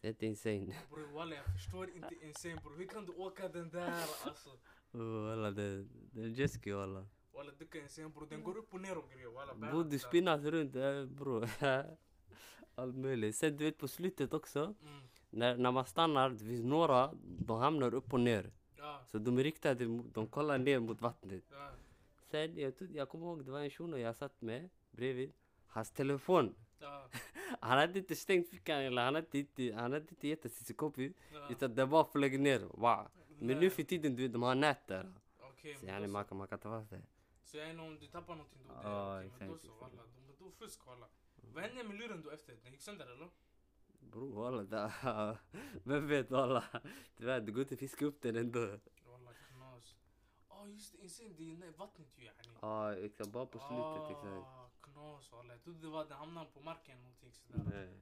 [0.00, 0.74] Det heter Insane.
[0.90, 2.76] Bror walla jag förstår inte insane bror.
[2.76, 3.92] Hur kan du åka den där
[4.24, 4.50] alltså?
[4.92, 7.06] Oh, Walla det, det är jetski walla.
[7.32, 8.26] Walla du kan insane bror.
[8.30, 9.54] Den går upp och ner och grejer walla.
[9.54, 11.44] Bro du spinnas runt eh, bro.
[12.74, 13.36] Allt möjligt.
[13.36, 14.74] Sen du vet på slutet också.
[14.82, 15.02] Mm.
[15.30, 18.50] När, när man stannar, det finns några, de hamnar upp och ner.
[18.76, 21.44] Ja, Så de är riktade, de kollar ner mot vattnet.
[21.50, 21.70] ja.
[22.30, 25.32] Sen, jag, jag kommer ihåg, det var en shuno jag satt med bredvid.
[25.70, 26.54] Hans telefon.
[26.78, 27.08] Ja,
[27.60, 31.12] Han hade inte stängt fickan eller han hade inte, han hade inte gett sin kompis.
[31.32, 31.48] ja.
[31.50, 32.60] Utan det bara flög ner.
[32.60, 33.08] Wow.
[33.38, 35.12] Men nu för tiden, du vet, de har nät där.
[35.40, 36.34] Okej, Så men yani man så.
[36.34, 37.02] man kan ta fast det.
[37.44, 38.74] Så jag om du tappar någonting då.
[38.82, 39.96] Ja, okej, Men då exakt, så exakt.
[39.96, 40.08] walla.
[40.38, 41.06] Då- fusk walla.
[41.54, 42.56] Vad hände med luren då efter?
[42.62, 43.28] Den gick sönder eller?
[44.00, 45.38] Bror walla, det-
[45.84, 46.64] vem vet walla.
[47.16, 48.60] Tyvärr, det går inte att fiska upp den ändå.
[49.06, 49.96] Walla knas.
[50.48, 51.30] Ja just det, insane.
[51.38, 52.58] Det är vattnet ju yani.
[52.60, 53.30] Ja, exakt.
[53.30, 54.46] Bara på slutet, exakt.
[54.96, 55.52] Ah, knas walla.
[55.52, 57.62] Jag trodde det var den hamnade på marken någonting sådär.
[57.74, 58.00] Nej.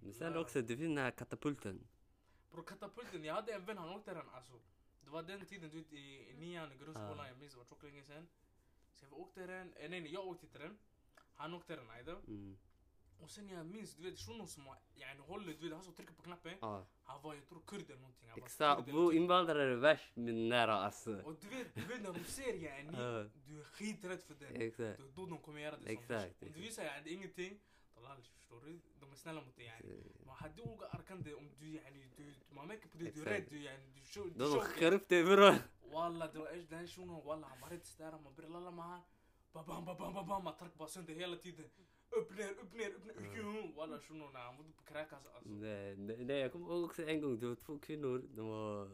[0.00, 1.86] Men sen också, det finns den här katapulten.
[2.50, 4.60] Bror katapulten, jag hade en vän han åkte den alltså.
[5.04, 7.28] Det var den tiden du vet i, nian i grundskolan, Ah.
[7.28, 8.28] jag minns det var tjockt länge sen.
[8.92, 10.78] Så jag åkte den, eh, nej nej jag åkte inte den.
[11.34, 12.12] Han åkte den ajde.
[12.12, 12.58] Mm.
[13.20, 16.14] Och sen jag minns, du vet shunon som yani, håller, du vet han som trycker
[16.14, 16.58] på knappen.
[16.60, 16.82] Ah.
[17.02, 18.28] Han var, jag tror kurd eller någonting.
[18.36, 21.22] Exakt, bror invandrare är värst min nära alltså.
[21.24, 23.30] Och du vet, du vet när de ser yani, ah.
[23.46, 24.62] du är skiträdd för den.
[24.62, 24.98] Exakt.
[24.98, 26.42] Det är då de kommer göra det Exakt.
[26.42, 27.58] Om du visar yani ingenting,
[27.98, 32.24] طلال شوري دوم سنة مت يعني ما حد هو أركان ده أم دو يعني دو
[32.52, 36.46] ما ميك بدي دو ريد دو يعني دو شو دو شو خرفت برا والله دو
[36.46, 39.02] إيش ده شو والله عمرت ستارة ما بير لا لا ما
[39.54, 41.70] بابام بابام بابام ما ترك باسون ده هي لا تيده
[42.10, 43.40] Upp ner, upp ner, upp ner.
[43.40, 43.74] Mm.
[43.76, 45.48] Walla shunon han var på kräkas alltså.
[45.48, 48.90] Nej, nej, nej, jag kommer ihåg också en gång, det var två kvinnor, de var,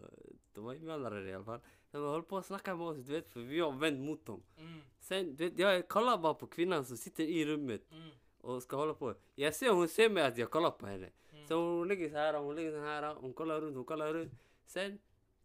[0.53, 1.61] de var invandrare i alla fall.
[1.91, 4.43] De höll på att snacka med oss, du vet, för vi var vänd mot dem.
[4.59, 8.63] Mm, Sen, du vet, jag kollar bara på kvinnan som sitter i rummet mm, och
[8.63, 9.15] ska hålla på.
[9.35, 11.11] Jag ser, hon ser mig att jag kollar på henne.
[11.33, 11.47] mm.
[11.47, 14.33] Så hon ligger så här, hon ligger så här, hon kollar runt, hon kollar runt.
[14.67, 14.99] Sen,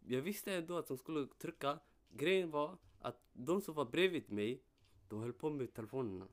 [0.06, 1.78] jag visste ändå att hon skulle trycka.
[2.10, 4.62] Grejen var att de som var bredvid mig,
[5.08, 6.26] de höll på med telefonerna.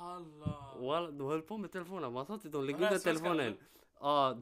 [0.00, 0.76] Allah.
[0.82, 3.56] Och alla, de höll på med telefonerna, man sa till dem, lägg undan telefonen.
[4.00, 4.38] Ja,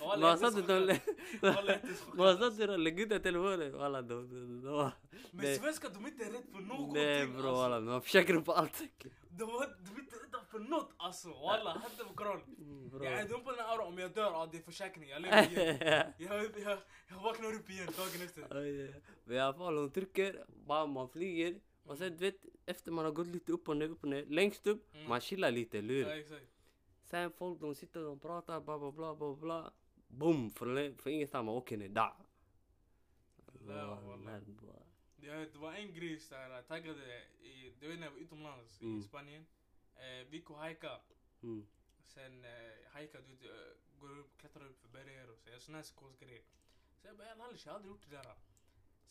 [0.00, 0.96] Walla, man sa till dem,
[1.42, 1.78] Walla,
[2.14, 3.80] man sa till dem, lägg undan telefonen.
[3.80, 4.90] Alla, de, de, de,
[5.32, 7.54] Men svenskar de är inte rädda för någonting Nej alltså.
[7.54, 8.78] alla, man försöker på allt.
[8.78, 8.86] De,
[9.38, 11.28] de är inte rädda för något alltså.
[11.28, 12.40] Walla, hade på koran.
[12.90, 13.04] Bro.
[13.04, 15.08] Jag är dum på den här om jag dör, ja det är försäkring.
[15.08, 16.12] Jag lever igen.
[16.18, 18.42] Jag, jag, jag vaknar upp igen dagen efter.
[19.24, 20.44] Men i alla fall, hon trycker,
[20.86, 21.60] man flyger.
[21.84, 24.26] Och sen du vet, efter man har gått lite upp och ner, upp och ner.
[24.26, 25.08] Längst upp, Mm.
[25.08, 26.02] man chillar lite, eller hur?
[26.02, 26.46] Ja exakt.
[27.04, 29.72] Sen folk de sitter och pratar, bla bla bla bla bla.
[30.08, 30.50] Boom!
[30.50, 31.88] För, för ingenstans, man åker ner.
[35.22, 38.80] Ja, det var en grej såhär, jag taggade i, du vet när jag var utomlands
[38.80, 38.98] Mm.
[39.00, 39.46] i Spanien.
[39.96, 41.00] Eh, vi gick och hajka.
[41.42, 41.66] Mm.
[42.02, 42.50] Sen eh,
[42.92, 43.56] hajka, du vet,
[44.00, 45.60] går upp, klättrar upp för berg och så.
[45.60, 46.44] Sån här psykosgrej.
[47.00, 48.34] Så jag bara, jag har aldrig gjort det där.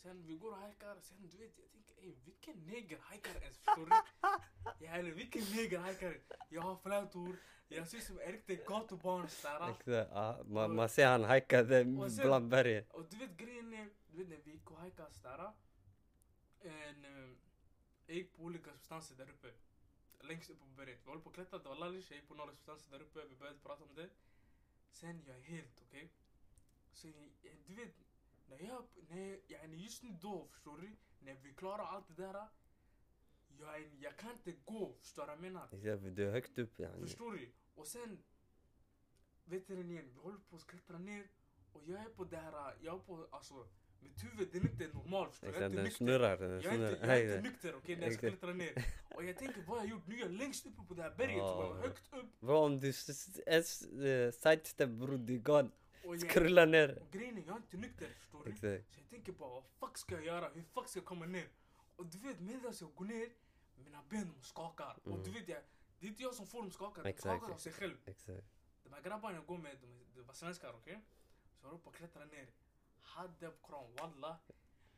[0.01, 3.57] Sen vi går och hajkar, sen du vet, jag tänker ey vilken neger hajkar ens
[3.57, 4.85] förstår du?
[4.87, 6.19] Eller vilken neger hajkar?
[6.49, 7.35] Jag har flätor,
[7.67, 9.59] jag ser ut som en riktig gatubarn sådär.
[10.45, 11.83] Man, man ser han hajkade
[12.23, 12.85] bland bergen.
[12.89, 15.51] Och du vet grejen är, du vet när vi gick och hajkade sådär.
[16.59, 16.71] Eh,
[18.07, 19.47] jag gick på olika substanser där uppe.
[20.21, 20.99] Längst upp på berget.
[21.03, 22.11] Vi håller på att klättra, det var lallish.
[22.11, 24.09] Jag gick på några substanser där uppe, vi började prata om det.
[24.91, 26.11] Sen jag är helt okej.
[26.93, 27.95] Sen jag- du vet,
[28.49, 30.95] när jag, när jag, yani just nu då förstår du?
[31.19, 32.47] När vi klarar allt det där.
[33.59, 36.11] Jag, jag kan inte gå, förstår du vad jag menar?
[36.11, 37.01] Du är högt upp yani.
[37.01, 37.51] Förstår du?
[37.75, 38.23] Och sen,
[39.45, 41.27] vet du den igen, vi håller på att klättra ner
[41.73, 43.67] och jag är på det här, jag är på, alltså,
[43.99, 45.53] mitt huvud den är inte normal förstår du?
[45.53, 45.97] Jag är inte nykter.
[45.97, 46.37] snurrar.
[46.37, 47.07] Den Jag är inte, snurrar.
[47.07, 47.43] jag är inte Exakt.
[47.43, 48.85] nykter okej när jag ska klättra ner.
[49.15, 50.07] Och jag tänker vad har jag gjort?
[50.07, 51.77] Nu är jag längst uppe på det här berget, oh.
[51.77, 52.39] högt upp.
[52.39, 52.93] Bro, om du eh,
[54.31, 55.69] sidestep bror, du är gone.
[56.03, 56.97] Och, Skrulla ner.
[57.01, 58.49] och grejen är, jag är inte nykter förstår du?
[58.51, 58.93] Exakt.
[58.93, 60.49] Så jag tänker bara vad fuck ska jag göra?
[60.49, 61.47] Hur fuck ska jag komma ner?
[61.95, 63.29] Och du vet medan jag går ner,
[63.75, 64.99] mina ben skakar.
[65.03, 65.23] Och Mm.
[65.23, 65.61] du vet jag,
[65.99, 67.97] det är inte jag som får dem skaka, de skakar av sig själv.
[68.05, 68.43] Exakt.
[68.83, 71.01] De här grabbarna jag går med, de, de var svenskar okej?
[71.61, 72.47] Så jag att klättra ner.
[73.01, 74.37] Hade på kran, walla.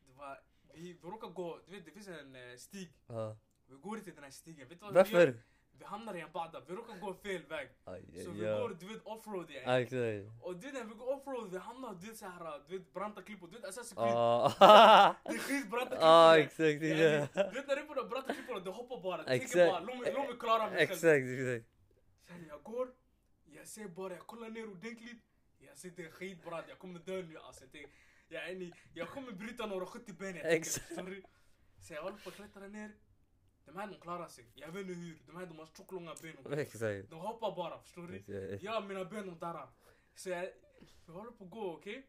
[0.05, 0.41] Det var,
[0.73, 2.93] vi, vi råkade gå, du vet det finns en eh, stig.
[3.07, 3.37] Ja.
[3.67, 4.67] Vi går inte den här stigen.
[4.67, 5.41] Vet du vad vi gör?
[5.81, 7.67] Vi hamnar i en bada, vi råkar gå fel väg.
[7.85, 8.59] Aj, Så aj, vi ja.
[8.59, 9.83] går, du vet, offroad Ah, yani.
[9.83, 10.43] Exakt.
[10.45, 13.47] Och du när vi går offroad, vi hamnar, du vet såhär, du vet branta klippor,
[13.47, 14.15] du vet Assassin's Creed.
[14.15, 16.65] Ah, Det är skitbranta ah, klippor.
[16.65, 16.83] exakt.
[16.83, 17.43] Yani, Ja.
[17.49, 19.17] Du vet när det är på de branta klipporna, du hoppar bara.
[19.23, 20.83] Du tänker bara, låt mig- klara mig.
[20.83, 21.03] Exakt,
[21.35, 21.65] exakt.
[22.27, 22.87] Sen jag går,
[23.57, 25.21] jag ser bara, jag kollar ner ordentligt.
[25.59, 27.65] Jag ser det är skitbrant, jag kommer dö nu alltså.
[28.29, 31.23] Jag, är ni, jag kommer bryta några 70 ben jag tänker, du?
[31.79, 32.91] Så jag håller på att klättra ner.
[33.65, 35.17] De här de klarar sig, jag vet inte hur.
[35.27, 36.37] De här de har tjocklånga ben.
[36.37, 37.09] och- Exakt.
[37.09, 38.15] De hoppar bara, förstår du?
[38.15, 38.63] Exakt.
[38.63, 39.69] Jag mina ben de darrar.
[40.15, 40.49] Så jag,
[41.05, 42.07] jag håller på att gå, okej?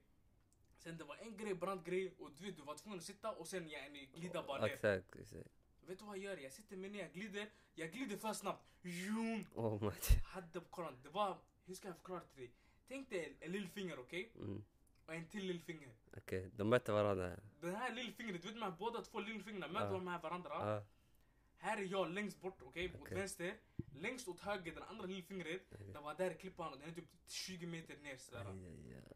[0.79, 3.49] Sen det var en grej, brandgrej och du vet du var tvungen att sitta och
[3.49, 4.67] sen yani, glida bara ner.
[4.69, 5.49] Exakt, exakt.
[5.87, 6.37] Vet du vad jag gör?
[6.37, 7.47] Jag sitter med ner, jag glider.
[7.75, 8.69] Jag glider för snabbt.
[8.83, 9.45] Zoom!
[9.55, 9.91] Oh my
[10.25, 12.53] hade kolla, det var, hur ska jag förklara till dig?
[12.89, 14.33] Tänk dig en lillfinger okej?
[14.37, 14.65] mm.
[15.07, 15.91] Och en till lillfinger.
[16.17, 17.37] Okej, de mötte varandra.
[17.61, 19.93] Den här lillfingret, du vet de här båda två lillfingrarna möter Ja.
[19.93, 20.51] de här varandra.
[20.51, 20.83] Ah,
[21.65, 22.87] Här är jag längst bort, okej?
[22.95, 23.17] Åt Okej.
[23.19, 23.55] vänster.
[23.95, 25.63] Längst åt höger, den andra lillfingret.
[25.75, 25.87] Okej.
[25.93, 28.47] Det var där klippan och den är typ 20 meter ner sådär.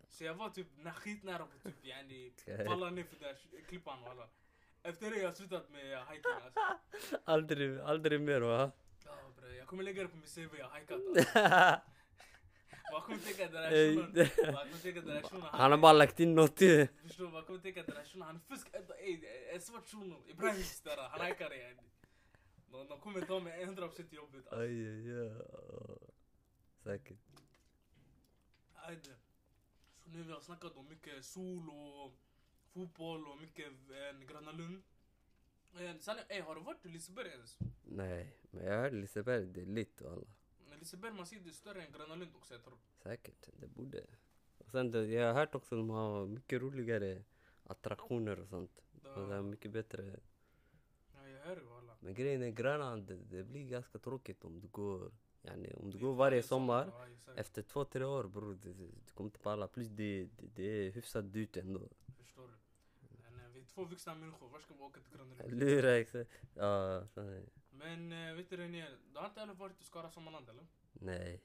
[0.09, 2.33] Så jag var typ na- skitnära på typ yani
[2.67, 4.29] falla ner för den där klippan walla.
[4.83, 6.61] Efter det har jag slutat med hiking alltså.
[7.25, 8.71] Aldrig, aldrig mer va?
[9.05, 11.81] Ja bre, jag kommer lägga det på min CV, jag har hikat alltså.
[12.93, 17.25] Man kommer tänka att den här shunon, Han har bara lagt in något i Förstår
[17.25, 17.31] du?
[17.33, 18.69] Man kommer tänka att den här shunon, han är fusk.
[19.55, 21.77] En svart shuno, Ibrahim där, han hackar yani.
[22.71, 24.61] De, de kommer ta mig 100% i jobbet alltså.
[24.61, 25.33] Aj, aj, aj.
[26.83, 27.19] Säkert.
[28.75, 29.17] Ajde.
[30.05, 32.13] Så nu vi har snackat om mycket sol och
[32.73, 34.83] fotboll och mycket eh, Gröna Lund.
[35.79, 37.59] Eh, Sen, ey, har du varit i Liseberg ens?
[37.85, 40.27] Nej, men jag hörde Liseberg, det är lite alla.
[40.79, 42.79] Liseberg man ser det är större än Gröna Lund också jag tror.
[43.03, 44.07] Säkert, det borde.
[44.59, 47.25] Och sen det, jag har hört också att de har mycket roligare
[47.65, 48.81] attraktioner och sånt.
[49.15, 50.21] Och det är mycket bättre.
[51.15, 51.76] Ja, jag hör alla.
[52.01, 55.99] Men grejen är Grönan, det, det blir ganska tråkigt om du går, yani, om du
[55.99, 56.93] går varje sommar.
[57.37, 59.69] Efter två, tre år bror, det- du kommer inte palla.
[59.69, 61.89] Plus det, det, det är hyfsat dyrt ändå.
[62.19, 62.55] Förstår du?
[63.23, 65.59] Men, eh, vi är två vuxna människor, var ska vi åka till Gröna Lund?
[65.59, 66.31] Lura exakt.
[66.55, 67.05] Ja.
[67.71, 70.67] Men eh, vet du René, du har inte heller varit i Skara Sommarland eller?
[70.93, 71.41] nej.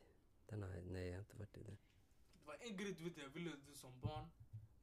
[0.48, 1.78] Den har, nej, jag har inte varit i det.
[2.34, 4.26] Det var en grej du vet jag ville du som barn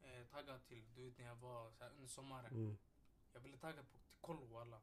[0.02, 2.50] eh, tagga till, du vet när jag var så här, under sommaren.
[2.54, 2.76] Mm.
[3.32, 4.80] Jag ville tagga på till kollo alla.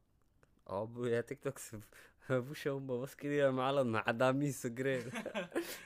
[0.67, 1.82] Ja bror, jag tänkte också,
[2.28, 5.13] brorsan hon bara vad ska du göra med alla de här adamis och grejer?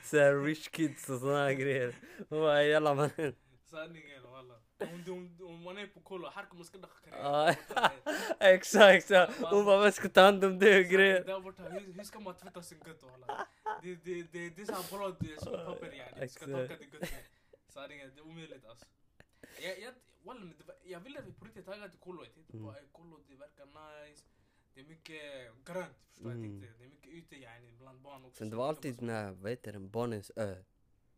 [0.04, 1.94] Såhär rich kids och såna här grejer.
[2.28, 3.34] Hon bara jalla mannen.
[3.64, 4.54] Sanningen walla.
[4.78, 7.54] Om, om, om man är på kollo, här kommer skadda Ja.
[7.74, 8.54] karriär.
[8.54, 9.26] Exakt så.
[9.50, 11.24] Hon bara vad ska ta hand om det och grejer.
[11.24, 13.46] Där borta, hur, hur ska man tvätta sin gött walla?
[13.82, 16.10] Det, det, det, det är såhär bra det är som papper yani.
[16.20, 16.44] Du ska Exakt.
[16.46, 17.10] torka din gött med.
[17.68, 18.86] Sanningen, det är omöjligt alltså.
[19.62, 22.24] Jag, jag, walla, men det var, jag ville på riktigt tagga till kollo.
[22.24, 22.64] Jag tänkte Mm.
[22.66, 23.39] bara, "Ey, kollo det verkar nice.
[24.74, 25.20] Det är mycket
[25.64, 26.44] grönt, förstår Mm.
[26.44, 26.78] jag tänkte.
[26.78, 28.38] Det är mycket ute yani bland barn också.
[28.38, 30.62] Sen det var alltid den här, vad heter den, Barnens ö.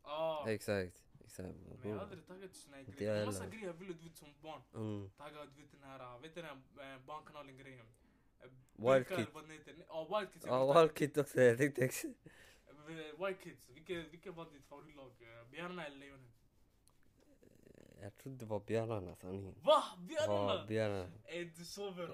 [0.03, 0.45] Ja.
[0.47, 1.03] Exakt.
[1.25, 1.55] Exakt.
[1.81, 3.13] Men jag har aldrig till såna här grejer.
[3.13, 4.61] Det var massa grejer jag ville du vet som barn.
[4.75, 5.09] Mm.
[5.17, 7.85] Tagga du vet den här, vet du den här eh, barnkanalen grejen?
[8.41, 8.49] Eh,
[8.93, 9.33] Wild Kids.
[9.33, 9.75] vad heter.
[9.87, 10.45] Ja, Wild Kids.
[10.45, 11.41] Ja, Wild Kid också.
[11.41, 15.11] Jag tänkte ex- Eh, White Kids, vilket, var ditt favoritlag?
[15.51, 16.31] Björnarna eller Lejonen?
[18.03, 19.55] Jag trodde det var björnarna sanningen.
[19.61, 19.83] Va?
[19.95, 20.65] Ja, Björnarna?
[20.65, 21.09] björnarna.
[21.25, 22.07] Ey du sover.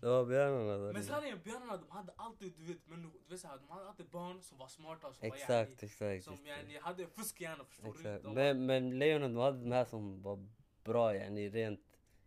[0.00, 0.78] Det var björnarna.
[0.78, 1.04] Men sanningen.
[1.04, 4.42] sanningen, björnarna de hade alltid, du vet, men, du vet såhär, de hade alltid barn
[4.42, 6.24] som var smarta och som var Exakt, yani, exakt.
[6.24, 6.46] som exakt.
[6.46, 8.28] yani hade fuskhjärna förstår du?
[8.34, 10.48] Men, men lejonen, de hade de här som var
[10.84, 11.80] bra yani rent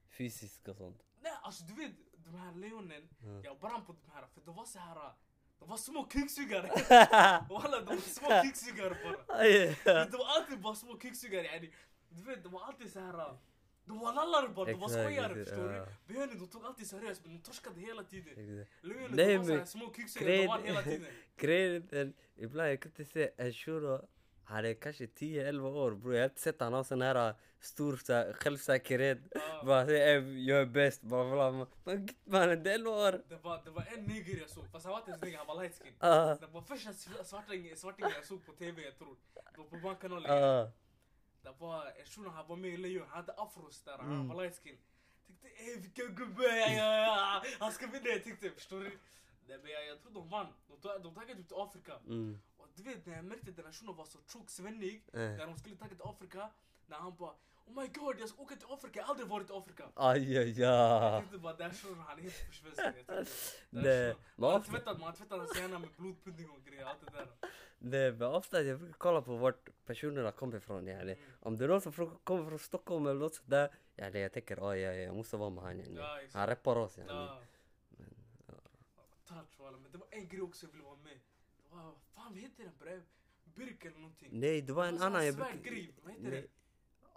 [0.09, 1.03] fysiskt och sånt.
[1.21, 3.41] Nej alltså du vet, de här lejonen, Ja.
[3.43, 5.11] jag brann på de här för de var så här.
[5.59, 6.67] De var små krigsugare.
[7.49, 10.05] Walla de var små krigsugare bara.
[10.05, 11.71] De var alltid bara små krigsugare yani.
[12.15, 13.37] Du vet de var alltid så här.
[13.87, 15.69] De var lallare bara, de var skojare förstår
[16.07, 16.13] du?
[16.13, 18.33] Björnen de tog alltid seriöst men de torskade hela tiden.
[19.15, 21.07] Nej, de var såhär små krigsugare, de var hela tiden.
[21.37, 24.07] Grejen är, ibland jag kan inte se en shuno,
[24.43, 26.13] han är kanske 10-11 år bror.
[26.15, 29.17] Jag har inte sett han ha sån här äh, stor så här, självsäkerhet.
[29.31, 29.63] Ja.
[29.65, 31.67] Bara säga "Ey, jag är bäst, bla bla bla.
[32.25, 33.21] Mannen, det är 11 år.
[33.29, 35.47] Det var, det var en neger jag såg, fast han var inte ens neger, han
[35.47, 35.93] var light skin.
[35.99, 37.69] Ah, Det var första sv- svartingen
[38.15, 39.15] jag såg på tv jag tror.
[39.53, 40.31] Det var på barnkanalen.
[40.31, 40.71] ah.
[41.45, 44.27] Det var en shuno, han var med i Lejon, han hade afros där, han Mm.
[44.27, 44.77] var light skin.
[45.27, 47.43] Tänkte ey vilken gubbe, ja, ja, ja.
[52.75, 52.83] Du?
[52.83, 55.19] Men vet när jag märkte den här shunon var så tjock, svennig, Eh.
[55.19, 56.49] när de skulle tagga till Afrika,
[56.87, 57.33] när han bara
[57.67, 59.83] Oh my god, jag ska åka till Afrika, jag har aldrig varit i Afrika.
[59.95, 63.27] Aj, aj, Jag tänkte bara, den här shunon han är helt försvenskad.
[63.69, 67.27] Men Man tvättat, man har tvättat hans hjärna med blodpudding och grejer, allt det där.
[67.79, 70.87] nej, men ofta jag brukar kolla på vart personerna kommer ifrån.
[70.87, 71.11] Yani.
[71.11, 71.31] Mm.
[71.39, 73.69] Om det är någon som kommer från Stockholm eller något sådär.
[73.97, 75.79] Yani, jag tänker oj, ja, jag måste vara med han.
[75.79, 75.95] Yani.
[75.95, 76.19] Ja.
[76.33, 76.97] Han rappar oss.
[76.97, 77.09] Yani.
[77.11, 77.41] Ja.
[79.27, 79.77] touch walla.
[79.77, 81.19] Men det var en grej också jag ville vara med.
[81.75, 83.01] Vad fan vad heter den bre?
[83.55, 84.29] Birk eller någonting.
[84.31, 85.57] Nej, det var en annan jag brukar...
[85.57, 86.43] grej, vad heter det?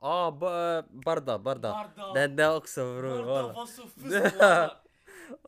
[0.00, 1.72] Ja, ba, Barda, Barda.
[1.96, 2.12] Barda.
[2.14, 3.24] Den där också bror.
[3.24, 4.34] Barda var så fusk.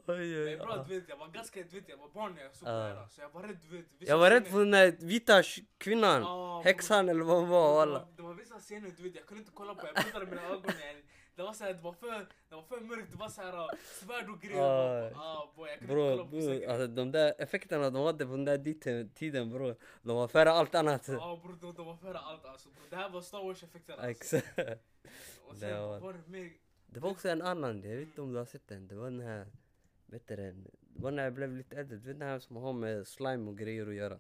[0.07, 2.55] Oj, oj, bra du vet, jag var ganska, du vet jag var barn när jag
[2.55, 3.07] såg det här.
[3.09, 3.87] Så jag var rädd du vet.
[3.99, 5.43] Jag var rädd för den där vita
[5.79, 6.21] kvinnan.
[6.65, 9.75] Häxan eller vad hon var Det var, vissa scener du vet, jag kunde inte kolla
[9.75, 10.73] på, jag blundade mina ögon.
[11.41, 14.29] Det var såhär, det var för, det var för mörkt, det var såhär uh, svärd
[14.31, 14.63] och grejer.
[14.63, 15.11] Ah.
[15.15, 18.45] Ah, boy, jag Bro, kolla på bro alltså de där effekterna de hade på den
[18.45, 19.77] där tiden bror.
[20.03, 21.09] De var före allt annat.
[21.09, 22.69] Ja bror, de, de var före allt alltså.
[22.69, 22.83] Bro.
[22.91, 24.37] Det här var Star Wars effekter alltså.
[24.37, 24.59] Exakt.
[25.47, 26.53] Och Det sen var- var, var det mer,
[26.87, 28.89] Det var också en annan, jag vet inte om du har sett den.
[28.89, 29.47] Det var den här,
[30.07, 30.65] vet du den?
[30.81, 33.51] Det var när jag blev lite äldre, du vet den här som har med slime
[33.51, 34.19] och grejer att göra.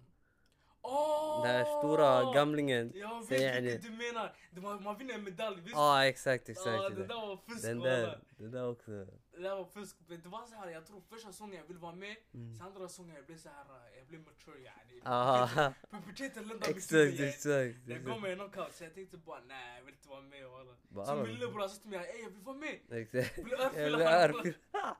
[0.82, 1.42] Åh!
[1.46, 2.92] Den här stora gamlingen.
[2.94, 4.34] Jag vet yani- vilket du menar.
[4.50, 5.76] Det man vinner en medalj, visst?
[5.76, 6.66] Ja exakt, Ja, exakt.
[6.66, 7.08] det exakt.
[7.08, 8.90] där var fusk Den där, det där också.
[8.90, 9.96] Det där var fusk.
[10.06, 12.56] Men det var så här, jag tror första säsongen jag ville vara med, Mm.
[12.56, 15.00] sen andra säsongen jag blev så här, uh, jag blev mature yani.
[15.04, 17.44] Aha, Puberteten lindade mitt exakt, exakt.
[17.86, 18.04] Det exakt.
[18.06, 21.06] gav mig en knockout så jag tänkte bara nej jag vill inte vara med walla.
[21.06, 22.78] Så min lillebror sa till mig ey jag vill vara med.
[22.90, 23.38] Exakt.
[23.38, 24.56] Jag vill Jag örfila.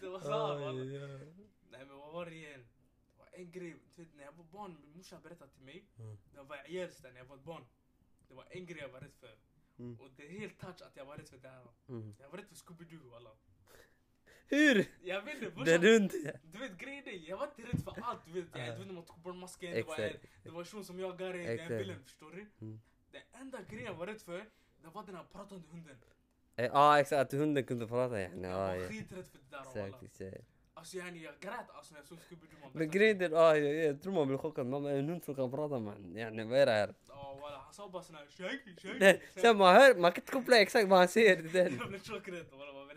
[0.00, 0.70] Det var så här walla.
[0.70, 1.20] Oj, oj.
[1.70, 2.66] Nej men vad var det igen?
[3.12, 5.84] Det var en grej, du vet när jag var barn, min morsa berättade till mig.
[5.98, 6.10] Mm.
[6.32, 7.64] När jag var i Gällstad, när jag var barn.
[8.28, 9.36] Det var en grej jag var rädd för.
[9.78, 10.00] Mm.
[10.00, 11.66] Och det är helt touch att jag var rädd för det här.
[11.88, 12.14] Mm.
[12.20, 13.30] Jag var rädd för Scooby-Doo walla.
[14.46, 14.86] Hur?
[15.02, 15.84] Jag vet inte, Den brorsan.
[15.84, 16.10] hund?
[16.42, 18.20] Du vet grejen är, jag var inte rädd för allt.
[18.26, 20.76] Du vet, jag, du vet när man tog bort masken, det var, en, det var
[20.78, 21.70] en som jagade en, det är en Exakt.
[21.70, 22.46] villain, förstår du?
[22.60, 22.80] Mm.
[23.10, 24.38] Den enda grejen jag var rädd för,
[24.82, 25.96] det var den här pratande hunden.
[26.56, 28.42] Eh, Ja exakt, att hunden kunde prata yani.
[28.42, 28.88] Jag Ja, var ja.
[28.88, 29.98] skiträdd för det där walla.
[30.82, 32.60] Alltså yani jag grät alltså när jag såg Scooby-Doo.
[32.60, 34.66] man Men grejen är, ja, jag, jag tror man blir chockad.
[34.66, 36.16] Mamma, en hund som kan prata man.
[36.16, 36.94] Yani vad är det här?
[37.08, 39.20] Ja walla, han sa bara sån här shaggy, shaggy.
[39.36, 41.78] Sen man hör, man kan inte koppla exakt vad han säger den.
[41.78, 42.88] Jag blev chockrädd walla, man.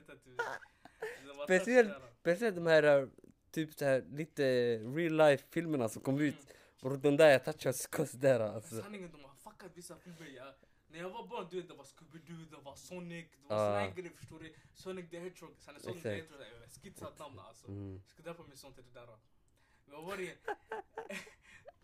[1.26, 3.08] Det var Speciellt, speciellt de här eh,
[3.52, 4.44] typ så här lite
[4.78, 6.48] real life filmerna som kom ut.
[6.82, 8.82] Bror de där jag touchar skott där alltså.
[8.82, 10.54] Sanningen, de har fuckat vissa filmer.
[10.96, 13.60] När jag var barn, du vet, det var Scooby-Doo, det var Sonic, det var Ah.
[13.68, 14.54] såna här grejer, förstår du?
[14.74, 16.10] Sonic the Hedgehog, sen Sonic the.
[16.10, 16.42] Hedgehog,
[16.84, 17.68] skitsat namn alltså.
[17.68, 18.02] Mm.
[18.08, 19.08] Ska döpa min son till det där.
[19.86, 20.38] Men vad var det?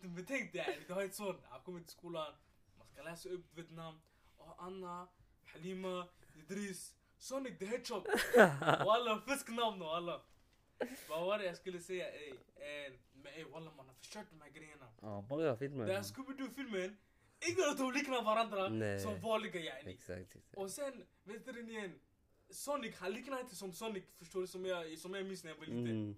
[0.00, 2.32] Men tänk dig, du har ett son, han kommer till skolan,
[2.78, 4.00] man ska läsa upp du vet namn.
[4.38, 5.08] Oh, Anna,
[5.44, 8.06] Halima, Idris, Sonic the Hedgehog.
[8.86, 10.22] Och alla fusknamn och alla.
[11.08, 12.10] Vad var det jag skulle säga?
[12.12, 14.88] Ey, eh, men ey walla man har förstört de här grejerna.
[15.02, 15.86] Ja, många filmer.
[15.86, 16.96] Den här Scooby-Doo-filmen,
[17.48, 19.00] ingen av dem liknar varandra Nej.
[19.00, 19.90] som vanliga yani.
[19.90, 20.54] Exakt, exakt.
[20.54, 21.92] Och sen, vet du igen?
[22.50, 24.46] Sonic, han liknar inte som Sonic, förstår du?
[24.46, 25.86] Som jag, som jag minns när jag var liten.
[25.86, 26.16] Mm.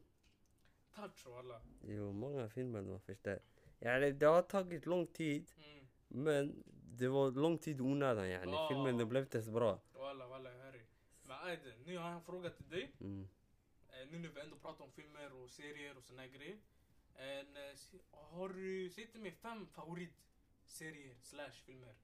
[0.95, 1.61] Touch och alla.
[1.83, 3.43] Jo, många filmer de har förstört.
[3.79, 5.51] Ja, det, har tagit lång tid.
[5.57, 5.87] Mm.
[6.09, 6.65] Men
[6.99, 8.53] det var lång tid i onödan yani.
[8.53, 8.69] Ja.
[8.69, 9.81] Filmen den blev inte så bra.
[9.93, 10.87] Walla, walla, jag hör dig.
[11.23, 12.93] Men Aiden, nu har jag en fråga till dig.
[13.01, 13.29] Mm.
[13.89, 16.59] Eh, nu när vi ändå pratar om filmer och serier och såna grejer.
[17.17, 17.47] Eh,
[18.11, 19.67] har du, säg till mig fem
[20.65, 21.95] favoritserier slash filmer.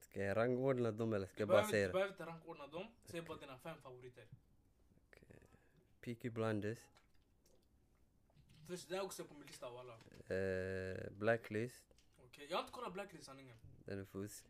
[0.00, 3.22] Ska jag rangordna dem eller ska jag bara säga du behöver inte rangordna dem, säg
[3.22, 4.26] bara dina fem favoriter.
[6.00, 6.78] Peaky Blinders.
[8.66, 9.94] Först, det är också på min lista walla.
[10.28, 11.96] Eh, Blacklist.
[12.24, 13.56] Okej, jag har inte kollat Blacklist sanningen.
[13.84, 14.44] Den är fusk.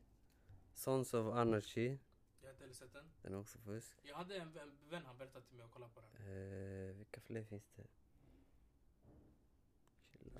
[0.74, 1.98] Sons of Anarchy.
[2.40, 3.10] Jag har inte heller sett den.
[3.22, 3.96] Den är också fusk.
[4.02, 6.10] Jag hade en vän, vän han berättade till mig att kolla på den.
[6.88, 7.86] Eh, vilka fler finns det?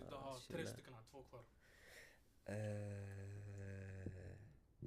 [0.09, 1.45] Du har tre stycken, här, två kvar.
[2.45, 4.13] Eh,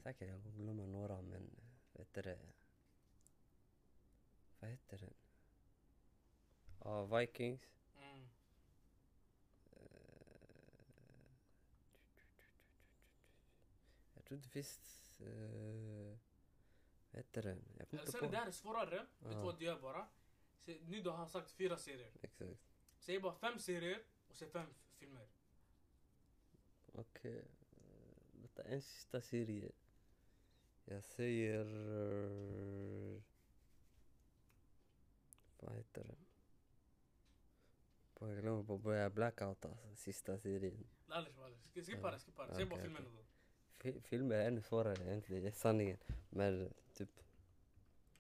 [0.04, 1.50] säkert jag kommer glömma några men
[1.94, 2.40] vet du det?
[4.60, 5.14] Vad heter den?
[6.84, 7.62] Ja, Vikings.
[7.98, 8.30] Mm.
[14.14, 15.22] Jag tror det finns...
[15.22, 16.18] Uh,
[17.12, 17.64] vad heter den?
[17.78, 18.32] Jag kommer Eller inte på.
[18.32, 19.06] det här är svårare.
[19.20, 20.08] Vet du vad du gör bara?
[20.58, 22.12] Se, nu du har sagt fyra serier.
[22.22, 22.60] Exakt.
[22.98, 25.28] Säg bara fem serier och säg fem filmer.
[26.98, 27.38] Okej.
[27.38, 29.72] eh, Vänta, en sista serie.
[30.86, 31.66] Jag säger...
[35.60, 36.18] vad heter den?
[38.20, 40.88] Jag glömmer på att börja blackout alltså, sista serien.
[41.74, 42.56] Skippa det, skippa det.
[42.56, 43.24] Säg bara Okej, filmerna då.
[43.78, 45.98] Fi- Filmer är ännu svårare egentligen, det är sanningen.
[46.30, 47.10] Men typ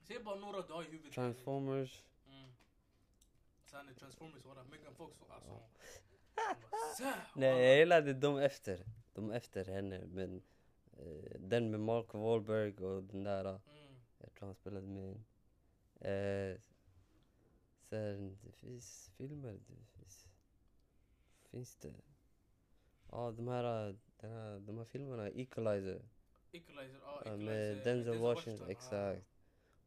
[0.01, 1.13] Säg bara några du har i huvudet.
[1.13, 2.03] Transformers.
[2.27, 2.51] Mm.
[3.65, 4.63] Sen är Transformers walla.
[4.63, 5.49] Megan Fox alltså.
[5.49, 6.16] så,
[7.35, 8.85] Nej jag gillade de efter.
[9.13, 10.41] De efter henne men
[10.97, 13.95] eh, den med Mark Wahlberg och den där, eh, Mm.
[14.17, 15.13] jag tror han spelade med.
[15.99, 16.59] Eh,
[17.89, 20.25] sen det finns filmer, det finns,
[21.51, 21.93] finns det?
[23.11, 26.01] Ja de här, eh, den här, de här filmerna, Equalizer.
[26.51, 27.45] Equalizer, ja Equalizer.
[27.45, 28.71] med Denzel Washington, ja.
[28.71, 29.25] exakt.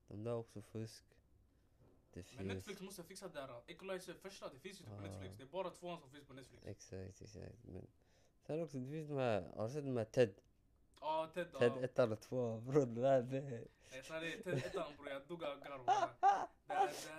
[0.09, 1.05] De där också fusk.
[2.13, 2.55] Det Men finns...
[2.55, 3.63] Netflix måste fixa det här.
[3.67, 5.01] Equalizer första, det finns inte på Ah.
[5.01, 5.35] Netflix.
[5.37, 6.67] Det är bara tvåan som finns på Netflix.
[6.67, 7.55] Exakt, exakt.
[7.65, 7.87] Men
[8.47, 10.35] sen också, det finns de här, har du sett de här TED?
[11.01, 11.53] Ja, Ted.
[11.59, 11.81] TED ja.
[11.85, 13.41] 1 eller 2, bror det där det.
[13.41, 15.87] Nej, är Ted ettan bror, jag dog av garv.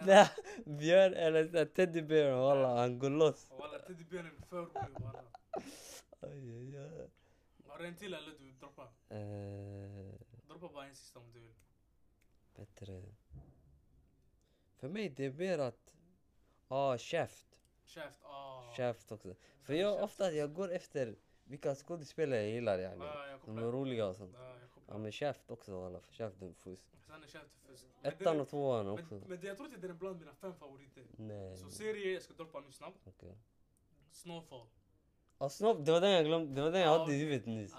[0.06, 0.30] Det här,
[0.66, 3.48] Björn eller Teddybear walla, han går loss.
[3.50, 5.24] Walla, teddybjörnen är för rolig walla.
[6.20, 7.10] Aj, aj, aj.
[7.68, 8.84] Har du en till eller du droppa?
[9.10, 10.14] Eh,
[10.48, 11.54] Droppa bara en sista om du vill.
[12.56, 13.04] bättre.
[14.82, 15.96] För mig det är mer att,
[16.68, 17.60] ah Shaft.
[17.86, 18.74] Shaft, ah.
[18.78, 19.36] Shaft också.
[19.64, 23.06] För jag ofta, jag går efter vilka skådespelare jag gillar yani.
[23.06, 24.36] Ja, jag De är roliga och sånt.
[24.40, 26.86] Ja, jag Ja men Shaft också walla, är fusk.
[27.08, 27.28] Sen är.
[27.64, 29.22] Men den Ettan och tvåan Men, också.
[29.28, 31.06] men det, jag tror inte den är bland mina fem favoriter.
[31.18, 31.58] Nej.
[31.58, 33.08] Så serie, jag ska droppa nu snabbt.
[33.08, 33.38] Okej.
[34.12, 34.68] Snowfall.
[35.42, 37.46] Ja Snopp, det var den jag glömde, det var den jag Ja, hade i huvudet
[37.46, 37.76] nyss.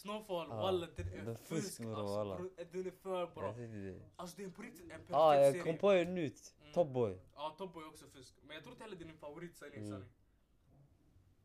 [0.00, 2.48] Snowfall, walla den den är fusk, alltså.
[2.72, 3.58] Den är för bra.
[3.60, 4.00] Jag.
[4.16, 5.62] Alltså det är på riktigt en perfekt jag serie.
[5.62, 6.54] kom på en nytt.
[6.60, 6.72] Mm.
[6.72, 7.18] Top Boy.
[7.34, 8.34] Ja, Top Boy är också fusk.
[8.42, 10.04] Men jag tror inte heller det är min favorit sanning, Mm.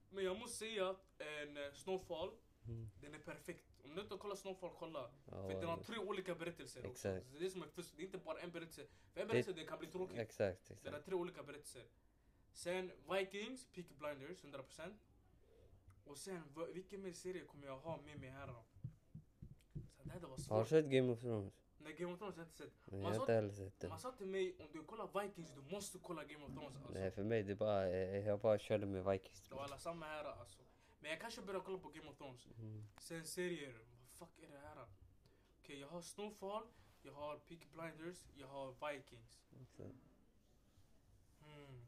[0.09, 2.29] Men jag måste säga, en eh, Snowfall,
[2.67, 2.89] Mm.
[3.01, 3.65] den är perfekt.
[3.83, 5.09] Om du inte har kollat Snowfall, kolla.
[5.25, 6.89] För den har tre olika berättelser också.
[7.09, 7.27] Exakt.
[7.27, 8.81] Så det är det som är fusk, det är inte bara en berättelse.
[9.13, 10.17] För en berättelse det kan bli tråkigt.
[10.19, 11.05] Exakt, Det är exakt.
[11.05, 11.83] tre olika berättelser.
[12.53, 14.93] Sen Vikings, Peaky Blinders, 100%.
[16.05, 18.63] Och sen, vilken mer serie kommer jag ha med mig här då?
[19.97, 20.67] Så det här var Har du svårt.
[20.67, 21.53] sett Game of Thrones?
[21.77, 22.73] Nej, Game of Thrones har jag inte sett.
[22.85, 23.89] Nej, Man jag har inte heller sett den.
[23.89, 26.93] Man sa till mig, om du kollar Vikings, du måste kolla Game of Thrones alltså.
[26.99, 29.49] Nej för mig det bara, jag bara körde med Vikings.
[29.49, 30.59] Det var alla samma här alltså.
[30.99, 32.47] Men jag kanske börjar kolla på Game of Thrones.
[32.57, 32.83] Mm.
[32.97, 34.87] Sen serier, vad fuck är det här?
[35.61, 36.67] Okej, jag har Snowfall,
[37.01, 39.41] jag har Peaky Blinders, jag har Vikings.
[39.61, 39.95] Exakt.
[41.39, 41.84] Hmm.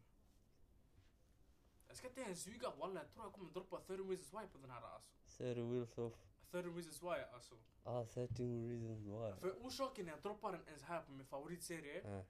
[1.87, 4.57] Jag ska inte ens ljuga walla, jag tror jag kommer droppa 30 reasons why på
[4.57, 4.81] den här.
[5.27, 6.13] Ser du Wheels of...
[6.51, 7.55] 30 reasons why alltså.
[7.83, 9.39] Ah, 13 reasons why.
[9.41, 12.23] För orsaken jag droppar den ens här på min favoritserie,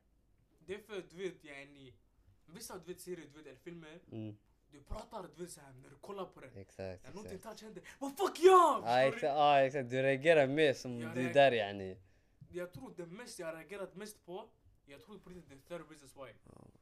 [0.60, 1.94] det är för du vet yani,
[2.46, 4.38] vissa du vet serier, du vet eller filmer, mm,
[4.72, 6.58] du pratar du vet såhär när du kollar på den.
[6.58, 8.82] exakt, När någonting touch händer, vad fuck ja!
[8.84, 11.98] Ah, exakt, ah, exakt, du reagerar mer som Jag reagerar- där yani.
[12.52, 14.50] Jag tror det mest jag reagerat mest på,
[14.86, 16.34] jag tror på riktigt det är 30 reasons why.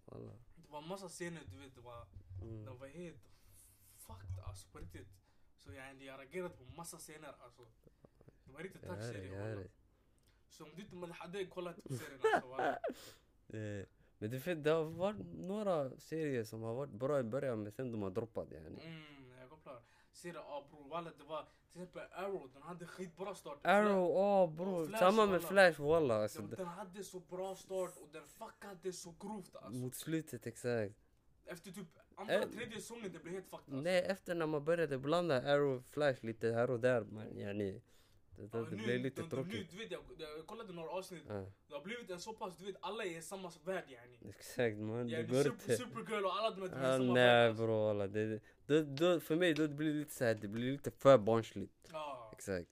[0.06, 0.34] Walla.
[0.56, 2.08] Det var massa scener du vet, det var,
[2.42, 2.66] Mm.
[2.66, 3.28] de var helt
[3.98, 5.08] fucked alltså på riktigt.
[5.58, 7.66] Så jag, jag har reagerat på massa scener alltså.
[8.46, 9.62] Det var riktigt Jag touch hör det, serie jag hör walla.
[9.62, 9.70] det.
[10.50, 12.80] Så om du inte man hade kollat på serien alltså walla.
[13.48, 13.86] Eh,
[14.18, 17.72] Men det, fin- det har varit några serier som har varit bra i början men
[17.72, 18.86] sen de har droppat yani.
[18.86, 19.82] Mm, jag kopplar.
[20.12, 22.50] Serien, ja bror walla det var till exempel Arrow,
[31.46, 31.52] det-.
[31.52, 33.82] Efter typ andra, Eh, tredje säsongen det blev helt fucked alltså.
[33.82, 37.82] Nej, efter när man började blanda Arrow Flash lite här och där, man, yani.
[38.38, 39.54] Det, det, Ja, det nu- blev lite de- tråkigt.
[39.54, 41.24] Nu, du vet, jag, jag kollade några avsnitt.
[41.28, 41.34] Ja,
[41.68, 44.20] Det har blivit en så pass, du vet alla är i samma värld yani.
[44.30, 45.76] exakt man, det Yani går super.
[45.76, 47.50] Supergirl och alla de är de är i Ah, samma nej värld.
[47.50, 47.64] alltså.
[47.66, 48.08] bror walla.
[48.08, 51.18] Det, det, då, för mig då det blir det lite såhär, det blir lite för
[51.18, 51.90] barnsligt.
[51.92, 52.30] Ja.
[52.34, 52.70] Exakt.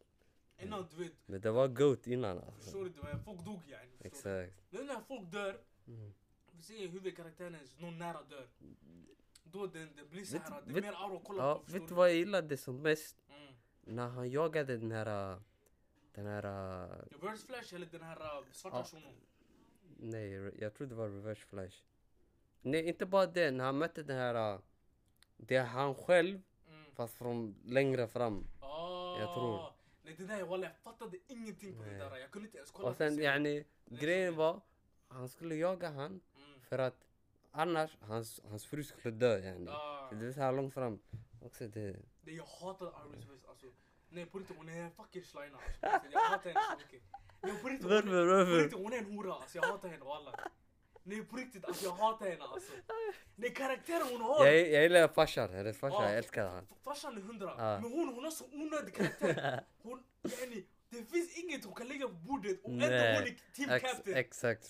[0.60, 2.62] Innan du vet, Men det var GOAT innan alltså.
[2.62, 2.90] förstår du?
[2.90, 3.92] det Folk dog yani.
[4.00, 4.54] Exakt.
[4.70, 5.58] Nu när folk dör,
[5.88, 6.14] Mm.
[6.64, 8.48] Ser huvudkaraktären, någon nära dör.
[9.44, 11.72] Då den, den blir så Vet- här, det är mer aura att kolla Ja, på.
[11.72, 13.18] vet du vad jag gillade som mest?
[13.30, 13.54] Mm.
[13.82, 15.42] När han jagade den här...
[16.14, 16.42] Den här...
[17.12, 18.84] Reverse Flash eller den här uh, svarta Ja.
[18.84, 19.14] shunon?
[20.00, 21.78] Nej, jag tror det var Reverse Flash.
[22.62, 23.52] Nej, inte bara det.
[23.52, 24.60] När han mötte den här...
[25.38, 26.92] Det är han själv, Mm.
[26.96, 28.48] fast från längre fram.
[28.60, 29.20] Ah.
[29.20, 29.74] Jag tror.
[30.04, 32.00] Nej det där walla, jag fattade ingenting på det Nej.
[32.00, 32.18] där.
[32.18, 34.62] Jag kunde inte ens kolla Och sen yani, grejen var,
[35.08, 36.22] han skulle jaga han.
[36.74, 37.06] För att
[37.52, 39.70] annars, hans, hans fru skulle dö yani.
[39.70, 40.10] Ah.
[40.12, 41.00] Det är så här långt fram.
[41.42, 41.96] Också det...
[42.22, 43.68] Det jag hatar Iris West alltså.
[44.10, 46.08] Nej på riktigt hon är en fucking slina alltså.
[46.12, 47.02] Jag hatar henne så mycket.
[47.42, 48.58] Nej på riktigt hon är, på varför?
[48.64, 49.58] riktigt, hon är en hora alltså.
[49.58, 50.40] Jag hatar henne walla.
[51.04, 52.74] Nej på riktigt alltså jag hatar henne alltså.
[53.36, 54.46] Nej karaktären hon har.
[54.46, 56.04] Jag, jag gillar farsan, hennes farsa, Ja.
[56.10, 56.68] jag älskar han.
[56.72, 57.54] F- Farsan är hundra.
[57.58, 57.80] Ja.
[57.82, 59.64] Men hon, hon har så onödig karaktär.
[59.84, 63.16] Hon, yani, det finns inget hon kan lägga på bordet och ändå Nej.
[63.20, 64.18] hon är team Ex, captain.
[64.18, 64.68] exakt.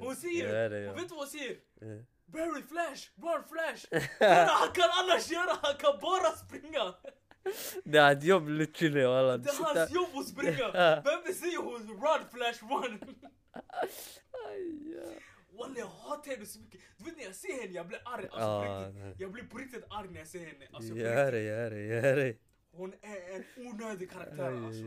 [0.00, 1.56] Hon säger, Ja, det, och vet vad hon säger?
[1.80, 1.86] ja.
[2.26, 3.86] Barry Flash, run Flash!
[4.60, 6.94] Han kan annars göra, han kan bara springa!
[7.84, 9.36] Det är ett jobb literally walla.
[9.36, 10.70] Det är hans jobb att springa!
[11.04, 12.98] Vem säger hon run Flash run?
[15.58, 16.80] Walla jag hatar henne så mycket.
[16.98, 18.28] Du vet när jag ser henne jag blir arg.
[18.30, 19.14] Alltså, nej.
[19.18, 20.66] Jag blir på riktigt arg när jag ser henne.
[20.72, 22.36] Alltså, Gör det, gör det, gör det.
[22.72, 24.84] Hon är en onödig karaktär alltså.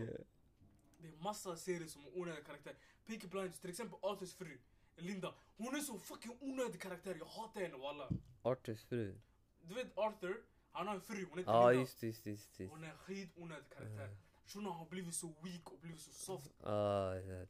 [1.11, 2.75] Det är massa serier som är onödiga karaktärer.
[3.05, 4.57] Peaky Blinders, till exempel Arthurs fru.
[4.95, 5.33] Linda.
[5.57, 7.15] Hon är så fucking onödig karaktär.
[7.19, 8.09] Jag hatar henne walla.
[8.41, 9.15] Arturs fru.
[9.61, 11.25] Du vet Arthur, han har en fru.
[11.29, 11.81] Hon heter Ja Linda.
[11.81, 12.67] just just just det.
[12.67, 14.17] Hon är en skitonödig karaktär.
[14.45, 16.63] Shunon har blivit så weak och blivit så soft.
[16.63, 17.45] Ah, ja.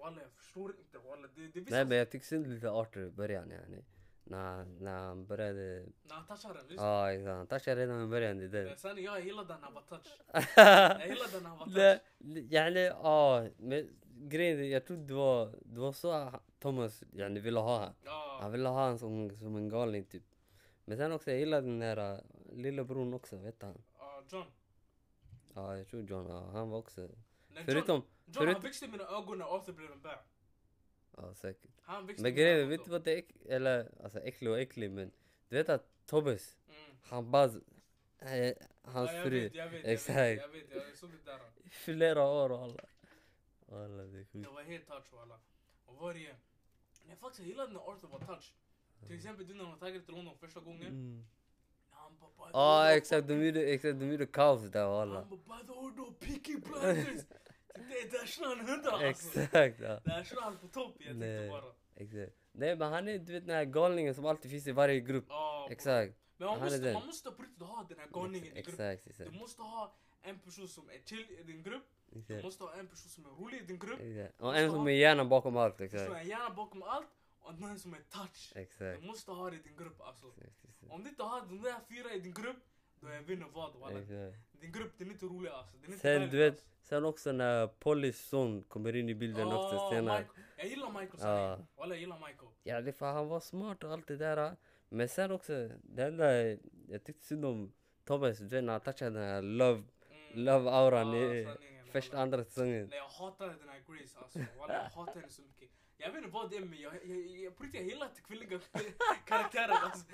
[0.00, 1.28] Walla jag förstår inte walla.
[1.34, 1.70] Det, det.
[1.70, 3.84] Nej men jag tycker synd lite Arthur i början yani
[4.26, 5.86] när, när han började...
[6.02, 6.76] När han touchade den?
[6.76, 8.38] Ja exakt, han touchade redan i början.
[8.38, 8.74] Det där.
[8.76, 10.06] Sen jag gillade när han var touch.
[10.56, 12.00] jag gillade när han var touch.
[12.52, 17.78] Yani, ja, men grejen jag tror det var, det var så Thomas yani, ville ha
[17.78, 17.94] han.
[18.04, 18.38] Ja.
[18.40, 20.24] Han ville ha honom som, som en galning typ.
[20.84, 22.22] Men sen också, jag gillade den där
[22.52, 23.82] lillebrorn också, vet han?
[23.98, 24.46] Ja, John.
[25.54, 27.00] Ja, jag tror John, ja, han var också...
[27.00, 28.02] Nej, John, John, förutom,
[28.54, 30.20] han växte i mina ögon när Arthur blev en bär
[31.16, 31.70] ja säkert.
[31.82, 35.10] Han växte Men grejen vet du vad det är, eller alltså äcklig och äcklig men
[35.48, 36.96] du vet att Tobias, Mm.
[37.02, 40.16] han bara, eh, hans Ja, jag fru, vet, jag vet, Exakt.
[40.18, 41.40] Jag vet, jag vet, jag såg det där.
[41.64, 42.84] i flera år och alla.
[43.72, 44.48] Alla det är Det sjukt.
[44.50, 45.40] var helt touch walla.
[45.84, 46.36] Och det?
[47.06, 48.54] Nej faktiskt jag gillade när Arthur var touch.
[49.06, 50.86] Till exempel du när han taggade till London första gången.
[50.86, 51.26] Mm.
[51.92, 55.14] Ja of exakt, de gjorde, exakt, de gjorde kaos där och alla.
[55.14, 57.24] Han bara by the order of Peaky Blinders.
[58.10, 59.40] Det slår han hundra alltså.
[59.40, 60.00] Exakt ja.
[60.40, 61.48] Han på topp jag tänkte Nej.
[61.50, 61.64] bara.
[61.94, 62.32] Exakt.
[62.52, 65.26] Nej men han är du vet den här galningen som alltid finns i varje grupp.
[65.28, 65.68] Bro.
[65.70, 66.14] Exakt.
[66.36, 68.86] Men man Han är måste, man måste på riktigt ha den här galningen i gruppen.
[68.90, 69.18] Exakt.
[69.32, 71.84] Du måste ha en person som är chill i din grupp.
[72.26, 74.00] Du måste ha en person som är rolig i din grupp.
[74.00, 74.40] exakt.
[74.40, 76.12] Och en som är hjärnan bakom allt, Som exakt.
[76.12, 77.06] är hjärna bakom allt.
[77.40, 78.52] Och en som är touch.
[78.54, 79.00] Exakt.
[79.00, 80.26] Du måste ha det i din grupp alltså.
[80.26, 80.92] exakt, exakt.
[80.92, 82.56] Om du inte har de där fyra i din grupp,
[83.00, 84.00] då jag vinner vad walla.
[84.60, 85.76] Din grupp den är inte rolig alltså.
[85.82, 86.66] Den är Sen du vet, alltså.
[86.82, 90.18] sen också när Pollys son kommer in i bilden också Åh, senare.
[90.18, 90.44] Michael.
[90.56, 91.58] Jag gillar Michael ja.
[91.76, 92.50] Walla jag gillar Michael.
[92.62, 94.56] Ja det för han var smart och allt det där.
[94.88, 96.34] Men sen också, det enda
[96.88, 97.72] jag tyckte synd om
[98.04, 99.82] Thomas, du vet när han touchade den här love,
[100.32, 100.44] Mm.
[100.44, 102.86] love-auran Ja, i sanningen, första andra säsongen.
[102.90, 104.38] Nej jag hatar den här Grace alltså.
[104.58, 105.70] Walla jag hatar henne så mycket.
[105.98, 108.20] Jag vet inte vad det är men jag, jag, jag, på riktigt jag gillar inte
[108.20, 108.60] kvinnliga
[109.26, 110.04] karaktärer alltså.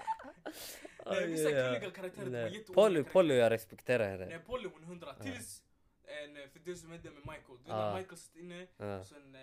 [1.06, 2.42] Nej, vissa kvinnliga karaktärer, de Nej.
[2.56, 3.02] jätteonödiga Polly.
[3.04, 4.38] Polly jag respekterar Nej henne.
[4.46, 5.14] Polly hon är hundra.
[5.14, 5.62] Tills
[6.04, 7.42] en, eh, för det som hände med Michael.
[7.48, 8.66] Du vet när Michael satt inne.
[8.76, 9.04] Ja.
[9.04, 9.40] Sen, eh,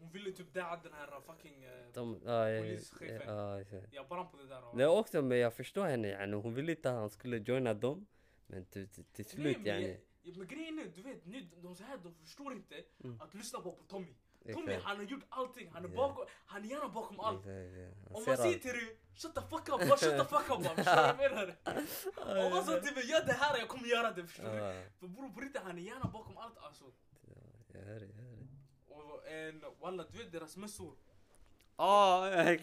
[0.00, 1.64] hon, ville typ döda den här fucking...
[1.64, 3.36] Eh, De, ja, Polischefen.
[3.36, 3.86] ja, exakt.
[3.92, 4.76] jag brann på det där.
[4.76, 6.36] Det också, men jag förstår henne yani.
[6.36, 8.06] Hon ville inte att han skulle joina dem.
[8.46, 9.96] Men till, till, till Nej, slut men, yani.
[10.36, 13.20] men grejen är, du vet, nu, de så här, de förstår inte Mm.
[13.20, 14.14] att lyssna på, på Tommy.
[14.52, 14.84] Tommy Exakt.
[14.84, 15.94] han har gjort allting, han är, Ja.
[15.94, 17.46] bakom, han är gärna bakom allt.
[17.46, 17.96] Exakt.
[18.06, 20.66] Han Om man säger till dig, shut the fuck up, bara shut the fuck up.
[20.76, 22.46] Förstår du vad jag menar?
[22.46, 24.26] Om man sa till mig, gör det här, jag kommer göra det.
[24.26, 24.90] Förstår du?
[25.00, 26.84] För bror på riktigt, han är gärna bakom allt alltså.
[27.72, 28.46] jag hör det, jag hör det.
[28.94, 30.94] Och en, walla du vet deras mössor.
[31.76, 32.62] Ja, exakt.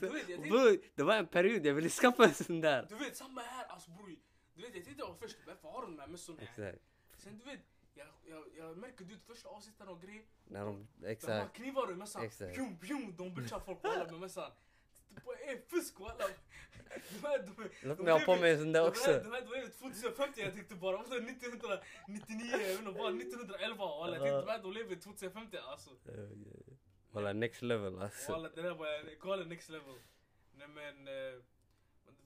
[0.49, 2.85] Bror, Det var en period jag ville skaffa en sån där.
[2.89, 4.15] du vet samma här alltså bror.
[4.53, 6.41] Du vet jag tänkte först, varför har de de här mössorna?
[6.41, 6.79] Exakt.
[7.17, 7.59] Sen du vet,
[7.93, 10.23] jag, jag, jag märker du första avsnitten och grejer.
[10.47, 11.55] När de, De har exakt.
[11.55, 12.23] knivar mössan.
[12.23, 12.55] Exakt.
[12.55, 14.51] Pjum, pjum, de bitchar folk walla med mössan.
[15.45, 16.25] Är fusk walla.
[17.81, 19.11] Låt mig ha på mig en sån där också.
[19.11, 20.97] De här, här 2050 jag tyckte bara.
[20.97, 24.15] Vadå 1999, jag vet inte vad, 1911 walla.
[24.15, 25.89] Jag tänkte de här de lever 2050 alltså.
[27.11, 28.31] Walla next level alltså.
[28.31, 29.95] Walla det där var galen next level.
[30.53, 31.41] Nej men, eh,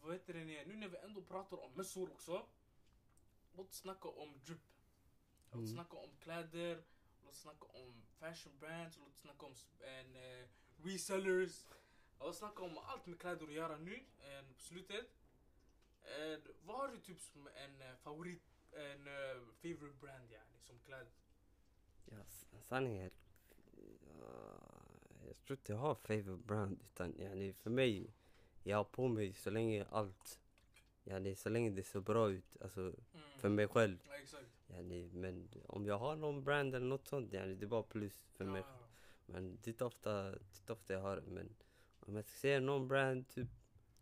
[0.01, 0.65] vad heter det nu?
[0.65, 2.45] Nu när vi ändå pratar om mössor också.
[3.55, 4.59] Låt oss snacka om drip.
[5.53, 5.85] Låt oss Mm.
[5.85, 6.83] snacka om kläder.
[7.23, 8.97] Låt oss snacka om fashion brands.
[8.97, 10.47] Låt oss snacka om sp- en, eh,
[10.83, 11.65] resellers.
[12.19, 13.95] Låt oss snacka om allt med kläder att göra nu.
[14.19, 15.05] eh, på slutet.
[16.03, 18.41] Eh, vad har du typ som en eh, favorit,
[18.71, 21.11] en eh, favorite brand yani, som kläder?
[22.05, 22.17] Ja,
[22.61, 23.11] sanningen
[24.19, 24.59] ja,
[25.27, 28.13] Jag tror inte jag har favorite brand utan yani för mig,
[28.63, 30.39] jag har på mig så länge allt,
[31.03, 33.39] yani så länge det ser bra ut, alltså Mm.
[33.39, 33.97] för mig själv.
[34.07, 34.47] Ja, exakt.
[34.75, 38.23] Yani, men om jag har någon brand eller något sånt, yani, det är bara plus
[38.31, 38.61] för mig.
[38.67, 38.87] Ja,
[39.25, 41.21] Men det är ofta, det är ofta jag har det.
[41.31, 41.55] Men
[41.99, 43.47] om jag ska säga någon brand, typ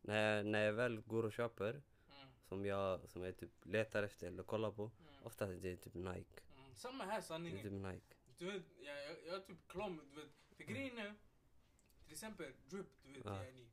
[0.02, 4.04] när jag, när jag väl går och köper, mm, som jag, som jag typ letar
[4.04, 6.40] efter eller kollar på, mm, oftast det är typ Nike.
[6.58, 6.76] mm.
[6.76, 7.62] Samma här Det är sanningen.
[7.64, 8.16] typ Nike.
[8.38, 11.14] Du vet, jag, jag, jag typ klar med, du vet, för grejen är,
[12.04, 13.44] till exempel drip, du vet, Ja.
[13.46, 13.68] yani,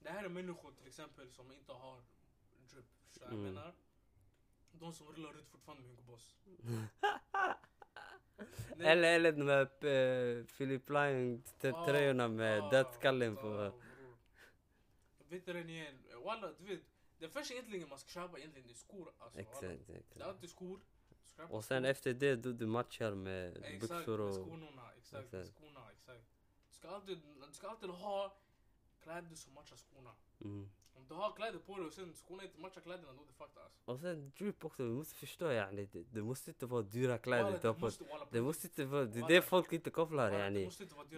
[0.00, 2.02] det här är människor till exempel som inte har
[2.70, 3.46] drip, förstår vad Mm.
[3.46, 3.74] jag menar?
[4.72, 6.36] De som rullar ut fortfarande med Hugo Boss.
[8.78, 11.42] Eller, eller de här uh, Philip Line
[12.20, 13.48] ah, med ah, dödskallen ah, på.
[13.48, 13.72] bror.
[15.28, 15.98] Vet du den igen?
[16.24, 16.82] Walla, du vet,
[17.18, 19.38] det första egentligen man ska köpa egentligen är skor alltså.
[19.38, 19.40] walla.
[19.40, 20.20] Exakt, Det är exakt.
[20.22, 20.80] alltid skor.
[21.50, 24.34] Och sen efter det, då du matchar med Exakt, byxor och...
[24.34, 25.56] skorna, exakt, Exakt.
[25.56, 26.24] skorna, exakt.
[26.68, 27.18] Du ska, alltid,
[27.48, 28.36] du ska alltid ha
[29.02, 30.14] kläder som matchar skorna.
[30.40, 30.70] Mm.
[30.94, 33.32] Om du har kläder på dig och sen skorna inte matchar kläderna, då är det
[33.32, 33.78] fucked alltså.
[33.84, 37.44] Och sen drip också, du måste förstå yani, det, det måste inte vara dyra kläder
[37.44, 40.70] Walla, det måste walla Det måste inte vara, det är det folk inte kopplar yani.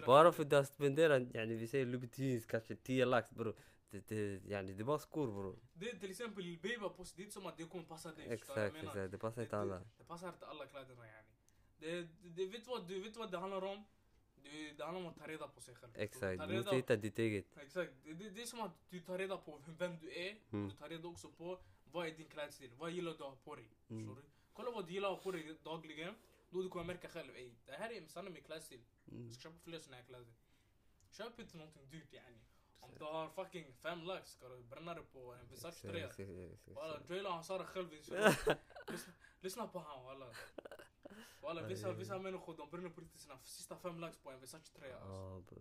[0.05, 3.53] Bara för att du har spenderat, yani vi säger Louis Vuittons kanske 10 lax bro.
[3.89, 5.59] Det, det, yani, det är bara skor bro.
[5.73, 8.11] Det är till exempel Lil Baby på det är inte som att det kommer passa
[8.11, 8.27] dig.
[8.29, 9.11] Exakt, exakt.
[9.11, 9.75] Det passar inte alla.
[9.79, 11.35] Det, det passar inte alla kläderna yani.
[11.77, 13.83] Det, det, vet, du vad, du vet vad det handlar om?
[14.51, 15.91] Det, det handlar om att ta reda på sig själv.
[15.95, 17.57] Exakt, du måste hitta ditt eget.
[17.57, 17.91] exakt.
[18.03, 20.35] Det, det, det är som att du tar reda på vem du är.
[20.51, 20.69] Mm.
[20.69, 21.59] Du tar reda också på
[21.91, 22.71] vad är din klädstil.
[22.77, 23.69] Vad gillar du att ha på dig?
[23.89, 24.15] Mm.
[24.53, 26.15] Kolla vad du gillar att ha på dig dagligen.
[26.49, 28.81] Då du kommer märka själv, ey, det här är sanningen min klädstil.
[29.11, 29.25] Mm.
[29.25, 30.33] Jag ska köpa fler såna här kläder.
[31.11, 32.39] Köp inte någonting dyrt yani.
[32.79, 36.05] Om du har fucking fem lax ska du bränna det på en Versace Exakt, tröja.
[36.07, 37.01] exakt, exakt, Walla.
[37.09, 37.89] Joelo han sa det själv
[39.41, 40.25] lyssna på han walla.
[41.45, 44.73] Walla vissa, vissa människor de bränner på riktigt sina sista fem lax på en Versace
[44.73, 45.53] tröja alltså.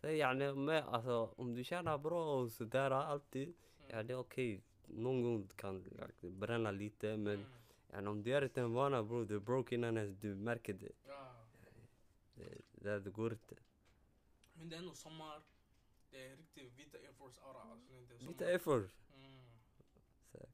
[0.00, 3.48] Ja yani med, alltså om du tjänar bra och sådär alltid.
[3.88, 4.06] Ja Mm.
[4.06, 4.62] det är okej.
[4.86, 7.50] Någon gång kan du bränna lite men Mm.
[7.92, 9.24] yani, om du gör det en vana bro.
[9.24, 10.92] Du är broke innan ens du märker det.
[11.06, 11.34] Ja.
[12.34, 13.54] Det, det, det går inte.
[14.54, 15.42] Men det är ändå sommar.
[16.10, 17.92] Det är riktigt vita Air Force aura alltså.
[17.92, 18.32] Det är sommar.
[18.32, 18.90] Lite effort.
[19.14, 19.46] Mm.
[20.32, 20.48] Så,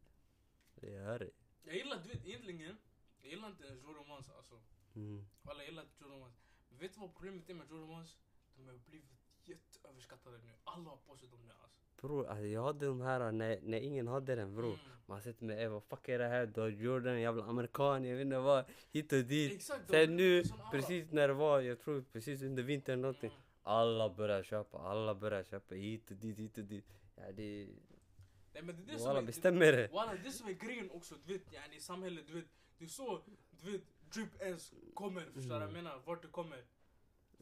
[0.75, 1.31] det är det.
[1.63, 2.77] Jag gillar, du vet egentligen.
[3.23, 4.61] Jag gillar inte Jordan Ones alltså.
[4.95, 5.27] Mm.
[5.43, 6.35] Walla jag gillar inte Jordan Ones.
[6.69, 8.17] Men vet du vad problemet är med Jordan Ones?
[8.57, 9.09] De har blivit
[9.45, 10.53] jätteöverskattade nu.
[10.65, 11.79] Alla har på sig dem nu alltså.
[12.01, 14.75] Bror alltså, jag hade de här när, när ingen hade den bror.
[14.75, 14.97] Mm.
[15.07, 16.47] Man sitter med vad fuck är det här?
[16.47, 18.65] Du har Jordan, jävla amerikan, jag vet inte vad.
[18.93, 19.53] Hit och dit.
[19.53, 19.91] Exakt.
[19.91, 23.31] Sen nu, precis när det var, jag tror precis under vintern någonting.
[23.31, 23.43] Mm.
[23.63, 26.85] Alla börjar köpa, alla börjar köpa hit och dit, hit och dit.
[27.17, 27.69] Ja det...
[28.53, 29.23] Nej men det är det som är...
[29.23, 29.89] bestämmer det.
[29.93, 32.47] Walla det som är grejen också, du vet yani, samhället, du vet.
[32.83, 35.85] Det är så, du vet, drip ens kommer, förstår du vad jag Mm.
[35.85, 36.03] menar?
[36.05, 36.65] Vart det kommer.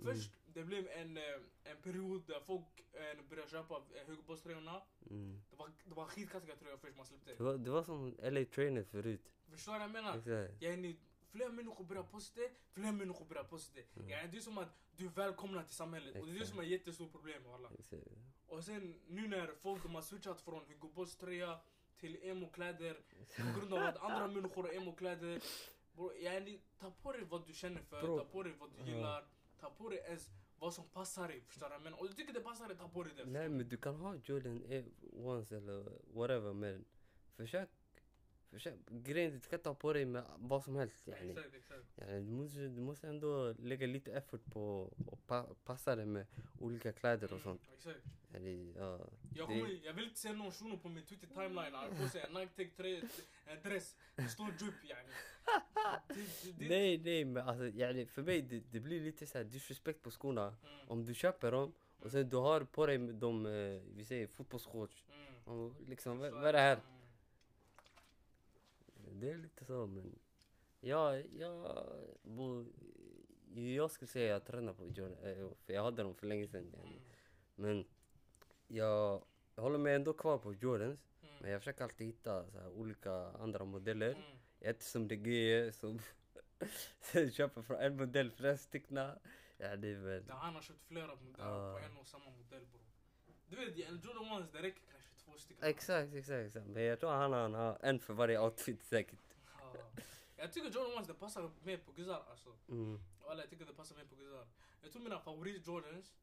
[0.04, 1.22] Först, det blev en, eh,
[1.64, 4.82] en period där folk eh, började köpa eh, högbollströjorna.
[5.10, 5.42] Mm.
[5.50, 7.34] Det var, det var skitkattiga tröjor först man släppte.
[7.34, 9.32] Det var, det var som LA Trainer förut.
[9.50, 10.18] Förstår du vad jag menar?
[10.18, 10.62] Exakt.
[10.62, 10.96] Yani,
[11.30, 13.96] fler människor börjar posta det, fler människor börjar posta det.
[13.96, 14.08] Mm.
[14.10, 16.50] Yani, det är som att du är välkomna till samhället och det är det Exakt.
[16.50, 17.42] som är ett jättestort problem.
[17.78, 18.02] Exakt.
[18.46, 21.60] Och sen nu när folk de har switchat från Hugo Boss tröja
[22.00, 22.96] till emo-kläder
[23.36, 25.40] på grund av att andra människor har emo-kläder.
[25.92, 28.18] Bro, Yani, ta på dig vad du känner för, Bro.
[28.18, 29.24] ta på dig vad du gillar,
[29.60, 30.28] ta på dig ens
[30.58, 31.40] vad som passar dig.
[31.40, 32.00] Förstår du menar?
[32.00, 33.24] Och du tycker det passar dig, ta på dig det.
[33.24, 36.84] Nej men du kan ha Jordan Air Ones eller whatever men
[37.36, 37.68] försök,
[39.62, 41.30] ta på dig med vad som helst yani.
[41.32, 41.84] Exakt, exakt.
[41.98, 46.26] Yani, du, måste, du måste ändå lägga lite effort på att pa, passa dig med
[46.58, 47.62] olika kläder och Mm, sånt.
[47.74, 48.00] Exakt.
[48.34, 48.98] Yani, ja.
[49.34, 52.08] Jag, Det- kommer, jag vill inte se någon shuno på min Twitter timeline har på
[52.08, 52.70] sig en Nike Tech
[53.46, 54.74] en dress, det står drip.
[56.08, 59.38] Det- det- det- Nej nej men alltså yani, för mig det, det blir lite så
[59.38, 60.46] här disrespect på skorna.
[60.46, 64.26] Mm, Om du köper dem och sen du har på dig de, eh, vi säger
[64.26, 65.04] fotbollsshorts.
[65.46, 65.74] mm.
[65.86, 66.76] Liksom, vad, vad är det här?
[66.76, 66.99] Mm.
[69.20, 70.18] Det är lite så men
[70.80, 71.76] Ja, jag,
[72.22, 72.66] bo,
[73.54, 76.74] jag skulle säga jag tränar på Jordan, eh, för jag hade dem för länge sedan.
[76.74, 77.00] Mm.
[77.54, 77.84] Men
[78.68, 81.00] jag, jag håller mig ändå kvar på Jordans.
[81.22, 81.34] Mm.
[81.40, 84.10] Men jag försöker alltid hitta så här, olika andra modeller.
[84.12, 84.38] Mm.
[84.58, 86.00] Jag är inte som det G som
[87.30, 88.96] köper från en modell flera stycken.
[88.96, 90.26] Ja det är väl...
[90.26, 91.78] Där han har köpt flera modeller Ah.
[91.78, 92.80] på en och samma modell bro.
[93.48, 94.82] Du vet, Jordan Ones det räcker
[95.40, 95.64] stycken.
[95.64, 96.66] Exakt, exakt, exakt.
[96.66, 99.18] Men jag tror han har, han har en för varje outfit säkert.
[99.60, 99.74] Ja.
[100.36, 102.56] Jag tycker Jordan Ones det passar mer på Gizar alltså.
[102.68, 103.00] Mm.
[103.24, 104.46] Walla jag tycker det passar mer på Gizar.
[104.82, 106.14] Jag tror mina favorit Jordans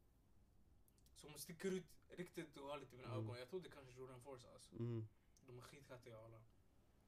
[1.14, 3.24] som sticker ut riktigt galet i mina Mm.
[3.24, 3.38] ögon.
[3.38, 4.76] Jag tror det kanske är Jordan Force alltså.
[4.76, 5.08] Mm.
[5.46, 6.40] De är skitkattiga alla.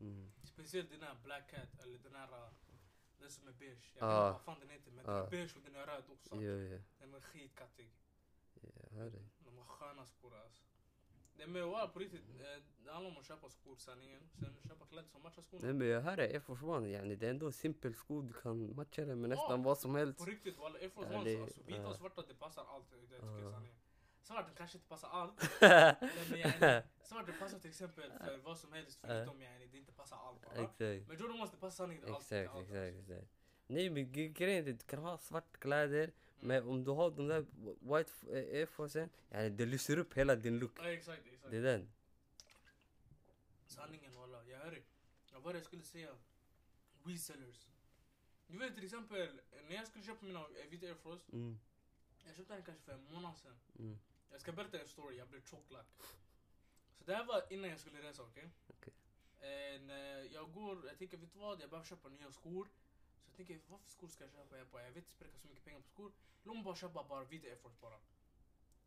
[0.01, 0.33] Mm.
[0.45, 2.51] Speciellt den här Black Cat eller den här uh,
[3.19, 3.93] den som är beige.
[3.99, 4.09] Jag Ah.
[4.09, 5.27] vet inte vad fan den heter men den Ah.
[5.27, 6.35] är beige och den är röd också.
[6.35, 6.81] Jo, jo.
[6.99, 7.91] Den är skitkattig.
[8.91, 9.23] Dig.
[9.45, 10.63] De har sköna skor alltså.
[11.37, 14.21] Det med walla på riktigt, eh, det handlar om att köpa skor sanningen.
[14.41, 15.65] Sen köpa kläder som matchar skorna.
[15.65, 17.17] Nej men jag hör Air Force One yani.
[17.17, 19.65] Det är ändå simpel sko, du kan matcha det med nästan Ja.
[19.65, 20.19] vad som helst.
[20.19, 21.63] På riktigt walla, Air Force Ja, Ones det- alltså.
[21.67, 21.89] Vita ja.
[21.89, 22.91] och svarta det passar allt.
[22.91, 23.53] Det tycker jag Ja.
[23.53, 23.77] sanningen.
[24.23, 25.61] Svart den kanske inte passar allt.
[26.31, 29.93] men yani, svart det passar till exempel för vad som helst förutom yani, det inte
[29.93, 30.55] passar allt bara.
[30.55, 31.09] Exakt.
[31.09, 32.23] Men Jordan Ones det passar sanningen allt.
[32.23, 33.13] Exakt, allt, exakt, alltså.
[33.13, 33.29] exakt.
[33.67, 37.47] Nej men grejen är, du kan ha svart kläder men om du har de där
[37.81, 40.73] white eh, Air Forcen, yani det lyser upp hela din look.
[40.79, 41.51] Ja, exakt, exakt.
[41.51, 41.89] Det är den.
[43.67, 44.83] Sanningen walla, jag hör dig.
[45.33, 46.11] Vad var det jag skulle säga?
[47.05, 47.69] Resellers.
[48.47, 51.59] Du vet till exempel, när jag skulle köpa mina eh, vita Air Force, Mm,
[52.27, 53.57] jag köpte den kanske för en månad sedan.
[53.79, 53.99] mm.
[54.31, 55.87] Jag ska berätta en story, jag blev choklack.
[56.99, 58.51] Så det här var innan jag skulle resa, okej?
[58.69, 58.93] Okej.
[59.41, 62.69] Eh, när jag går, jag tänker vet du vad, jag behöver köpa nya skor.
[63.41, 64.59] Tänker, vad för skor ska jag köpa?
[64.59, 66.13] Jag bara, jag vet inte spräcka så mycket pengar på skor.
[66.43, 68.01] Låt mig bara köpa bara vita Air Force bara.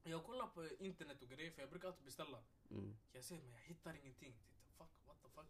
[0.04, 2.44] Jag kollar på internet och grejer, för jag brukar alltid beställa.
[2.70, 2.98] Mm.
[3.12, 4.36] Jag ser men jag hittar ingenting.
[4.78, 5.46] Fuck, what the fuck.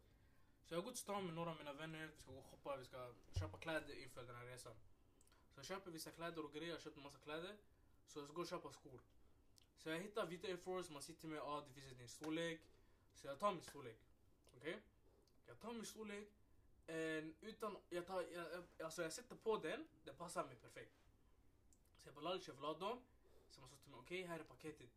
[0.64, 2.78] Så jag går till stan med några av mina vänner, vi ska gå och shoppa,
[2.78, 4.76] vi ska köpa kläder inför den här resan.
[5.50, 7.58] Så jag köper vissa kläder och grejer, jag har köpt en massa kläder.
[8.08, 9.02] Så jag ska gå och köpa skor.
[9.78, 12.62] Så jag hittar vita Air Force, man sitter med, ah det finns i din storlek.
[13.14, 14.00] Så jag tar min storlek.
[14.58, 14.82] Okej?
[15.46, 16.43] Jag tar min storlek.
[16.88, 20.96] En, utan, jag, tar, jag, alltså jag sätter på den, det passar mig perfekt.
[21.98, 23.00] Så jag bara jag vill ha dem.
[23.50, 24.90] Så man sa till mig, okej här är paketet.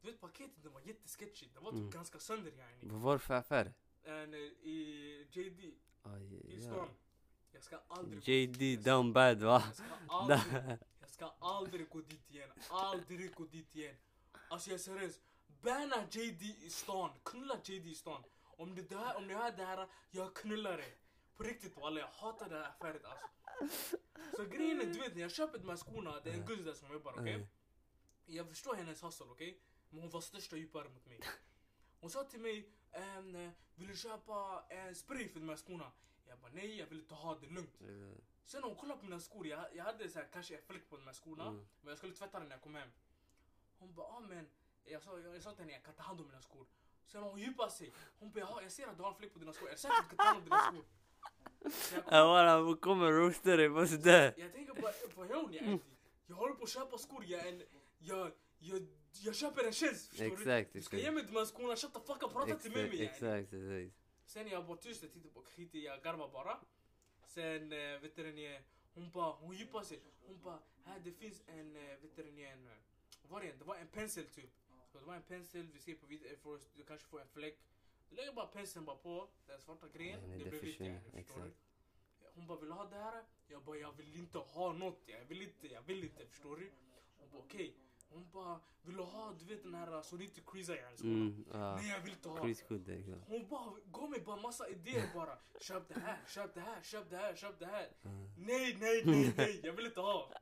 [0.00, 1.54] Du vet paketet, det var jättesketchigt.
[1.54, 1.90] Det var typ Mm.
[1.90, 2.78] ganska sönder yani.
[2.88, 3.72] Vad var det för affär?
[4.02, 6.72] En, eh, I JD, Aj, i ja.
[6.72, 6.88] stan.
[7.52, 9.62] Jag ska aldrig JD down bad va?
[9.66, 12.50] Jag ska aldrig, jag ska aldrig gå dit igen.
[12.70, 13.96] Aldrig gå dit igen.
[14.48, 15.20] Alltså jag är seriös.
[15.62, 17.10] Banna JD i stan.
[17.24, 18.22] Knulla JD i stan.
[18.42, 20.94] Om det där, om ni hör det här, jag knullar er.
[21.40, 23.26] På riktigt walla, jag hatar det här affäret alltså.
[24.36, 26.64] Så grejen är, du vet när jag köper de här skorna, det är en guzz
[26.64, 27.34] där som jobbar, okej?
[27.34, 27.46] Mm.
[28.26, 29.60] Jag förstår hennes hustle, okej?
[29.90, 31.20] Men hon var största djupare mot mig.
[32.00, 35.92] Hon sa till mig, ehm, eh, vill du köpa en spray för de här skorna?
[36.28, 37.80] Jag bara nej, jag vill inte ha det lugnt.
[37.80, 40.88] Eh, Sen hon kollade på mina skor, jag, jag hade så här, kanske en fläck
[40.90, 41.46] på de här skorna.
[41.46, 41.66] Mm.
[41.80, 42.88] Men jag skulle tvätta den när jag kom hem.
[43.78, 44.48] Hon bara, ah, men
[44.84, 46.66] jag sa, jag, jag sa till henne, jag kan ta hand om mina skor.
[47.06, 47.92] Sen hon djupade sig.
[48.18, 49.68] Hon bara, "Jaha, jag ser att du har en fläck på dina skor.
[49.68, 50.84] Är du säker att du kan ta hand om dina skor?
[52.10, 54.34] Walla, kommer roasta dig på sådär.
[54.36, 55.78] jag tänker bara, vad gör hon jag
[56.26, 57.62] Jag håller på att köpa skor, jag,
[57.98, 58.86] jag, jag,
[59.24, 60.08] jag köper en tjänst.
[60.08, 60.32] Förstår du?
[60.32, 61.02] Exakt, Du ska exakt.
[61.02, 62.84] ge mig de här skorna, shut the fuck up, prata Exakt, mig.
[62.84, 63.04] yani.
[63.04, 63.96] exakt, exakt.
[64.26, 66.56] Sen jag bara tyst, jag tittade på skit i, jag garvade bara.
[67.26, 68.60] Sen eh, vet du ni,
[68.94, 70.00] hon bara, hon djupade sig.
[70.26, 72.72] Hon bara, här det finns en, eh, vet du ni, en, eh,
[73.22, 73.52] vad var det?
[73.58, 74.50] Det var en pensel typ.
[74.92, 77.28] Så det var en pensel, vi ser på vid Air Force, du kanske får en
[77.28, 77.58] fläck.
[78.10, 81.24] Du lägger bara penseln bara på, den svarta grejen, Nej, det, det blir vitt yani,
[81.24, 81.52] förstår du?
[82.34, 83.24] Hon bara, vill du ha det här?
[83.46, 86.70] Jag bara, jag vill inte ha något, jag vill inte, jag vill inte, förstår du?
[87.18, 87.76] Hon bara, okej.
[88.08, 91.12] Hon bara, vill du ha, du vet den här Sonity Creaser yani, skorna?
[91.12, 91.76] Mm, ja.
[91.76, 92.38] Nej jag vill inte ha.
[92.38, 92.50] Hood,
[92.88, 93.28] exakt.
[93.28, 95.38] Hon bara gav mig bara massa idéer bara.
[95.60, 97.88] Köp det här, köp det här, köp det här, köp det här.
[98.02, 98.30] Mm.
[98.36, 100.32] Nej, nej, nej, nej, jag vill inte ha.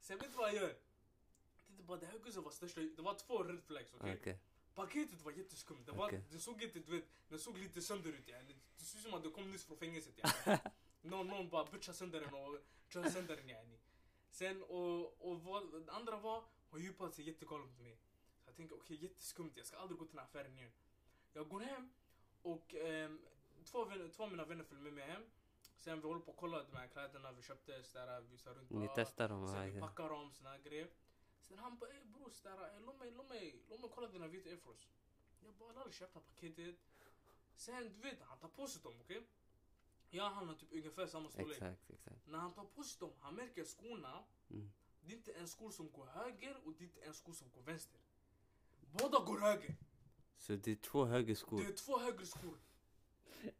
[0.00, 0.62] Sen vet du vad jag gör?
[0.68, 4.16] Jag tänkte bara det här guzzen var största, det var två red flags okej?
[4.20, 4.38] Okej.
[4.76, 6.22] Paketet var jätteskumt, det, var, Okej.
[6.30, 8.54] det såg inte, du vet, det såg lite sönder ut yani.
[8.78, 10.58] Det såg ut som att det kom nyss från fängelset yani.
[11.02, 12.58] någon, någon bara butchade sönder den och
[12.88, 13.78] körde sönder den yani.
[14.30, 17.98] Sen och, och vad, andra var, hon djupade sig jättegalet mot mig.
[18.40, 20.72] Så jag tänker okej jätteskumt, jag ska aldrig gå till den här affären igen.
[21.32, 21.90] Jag går hem
[22.42, 23.20] och ehm,
[23.64, 25.22] två, vänner, två av mina vänner följer med mig hem.
[25.76, 28.70] Sen vi håller på att kolla de här kläderna vi köpte, sådär, vi visar runt.
[28.70, 30.88] Ni testar dem Sen vi packar dem, såna här grejer.
[31.48, 34.26] Sen han bara ey bror, sådär, eh, låt mig, låt mig, låt mig kolla dina
[34.26, 34.86] vita Air Force.
[35.44, 36.76] Jag bara lalla köpte paketet.
[37.56, 39.22] Sen du vet, han tar på sig dem okej?
[40.10, 41.50] Jag och han har typ ungefär samma storlek.
[41.56, 42.26] Exakt, exakt.
[42.26, 44.24] När han tar på sig dem, han märker skorna.
[44.50, 44.70] Mm.
[45.00, 47.50] Det är inte en skor som går höger och det är inte en skor som
[47.50, 48.00] går vänster.
[48.92, 49.76] Båda går höger.
[50.38, 51.60] Så det är två högerskor.
[51.60, 52.58] Det är två högre skor.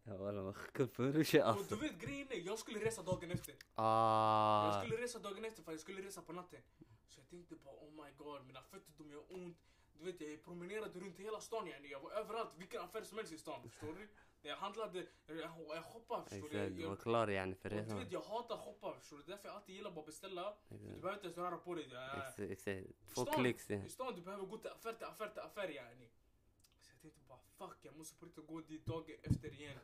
[0.02, 1.04] Ja walla vad sjukt Och
[1.36, 1.74] alltså.
[1.74, 3.52] du vet grejen är, jag skulle resa dagen efter.
[3.52, 4.82] Jag Ah.
[4.84, 6.60] skulle resa dagen efter för jag skulle resa på natten.
[7.08, 9.58] Så jag tänkte bara oh my god, mina fötter de gör ont.
[9.98, 11.88] Du vet jag promenerade runt hela stan yani.
[11.88, 13.62] Jag var överallt, vilken affär som helst i stan.
[13.62, 14.08] Förstår du?
[14.42, 16.58] Jag handlade, jag, jag shoppade förstår du.
[16.58, 19.22] Exakt, du var klar yani för och du vet jag hatar shoppa förstår du.
[19.22, 20.56] Därför jag alltid gillar bara beställa.
[20.68, 21.84] Du behöver inte ens röra på dig.
[22.50, 23.14] Exakt.
[23.14, 23.70] Två klicks.
[23.70, 26.08] I stan du behöver gå till affär till affär till affär yani.
[26.80, 29.78] Så jag tänkte bara fuck jag måste på riktigt gå dit dagen efter igen.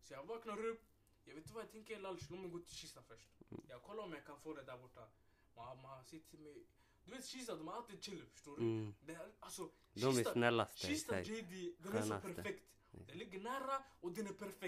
[0.00, 0.82] Så jag vaknar upp.
[1.24, 3.28] Jag vet inte vad jag tänker lalsh, låt mig gå till Kista först.
[3.50, 3.64] Mm.
[3.68, 5.08] Jag kollar om jag kan få det där borta.
[5.56, 6.66] Man, man till mig.
[7.04, 8.62] Du vet Kista de är alltid chill förstår du.
[8.62, 8.94] Mm.
[9.06, 11.22] Är, alltså, De är Kista, snällaste, Kista.
[11.22, 12.64] JD, den är så perfekt.
[12.92, 13.06] Mm.
[13.06, 14.60] Den ligger nära och den är perfekt.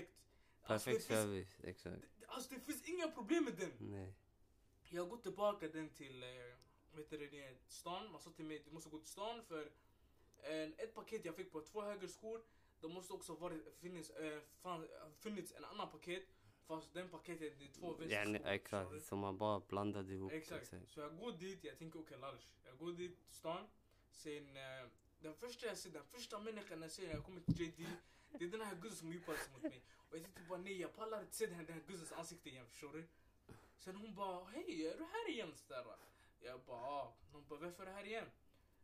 [0.62, 2.04] Perfekt alltså, det finns, service, exakt.
[2.26, 3.72] alltså det finns inga problem med den.
[3.78, 4.14] Nej.
[4.88, 6.24] Jag går tillbaka den till
[6.92, 8.12] vet du, det, stan.
[8.12, 9.70] Man sa till mig du måste gå till stan för
[10.42, 12.42] en, ett paket jag fick på två högerskor.
[12.80, 14.12] Det måste också varit, funnits,
[14.62, 16.24] fan, funnits en annan paket.
[16.68, 18.60] Fast den paketet det är två Yani vänsterskor.
[18.60, 20.32] förstår exakt, som man bara blandade ihop.
[20.32, 20.62] Exakt.
[20.62, 20.88] Exakt.
[20.88, 23.66] Så jag går dit, jag tänker okej okay, Jag går dit till stan.
[24.10, 24.88] Sen eh,
[25.18, 27.86] den första jag ser, den första människan jag ser när jag kommer till JD.
[28.38, 29.82] Det är den här guzzen som djupar sig mot mig.
[30.08, 32.48] Och jag tänkte bara nej jag pallar inte se den här, den här guzzens ansikte
[32.48, 33.04] igen förstår du.
[33.78, 35.84] Sen hon bara hej är du här igen sådär?
[36.40, 37.14] Jag bara ja.
[37.32, 38.26] Hon bara varför är du här igen?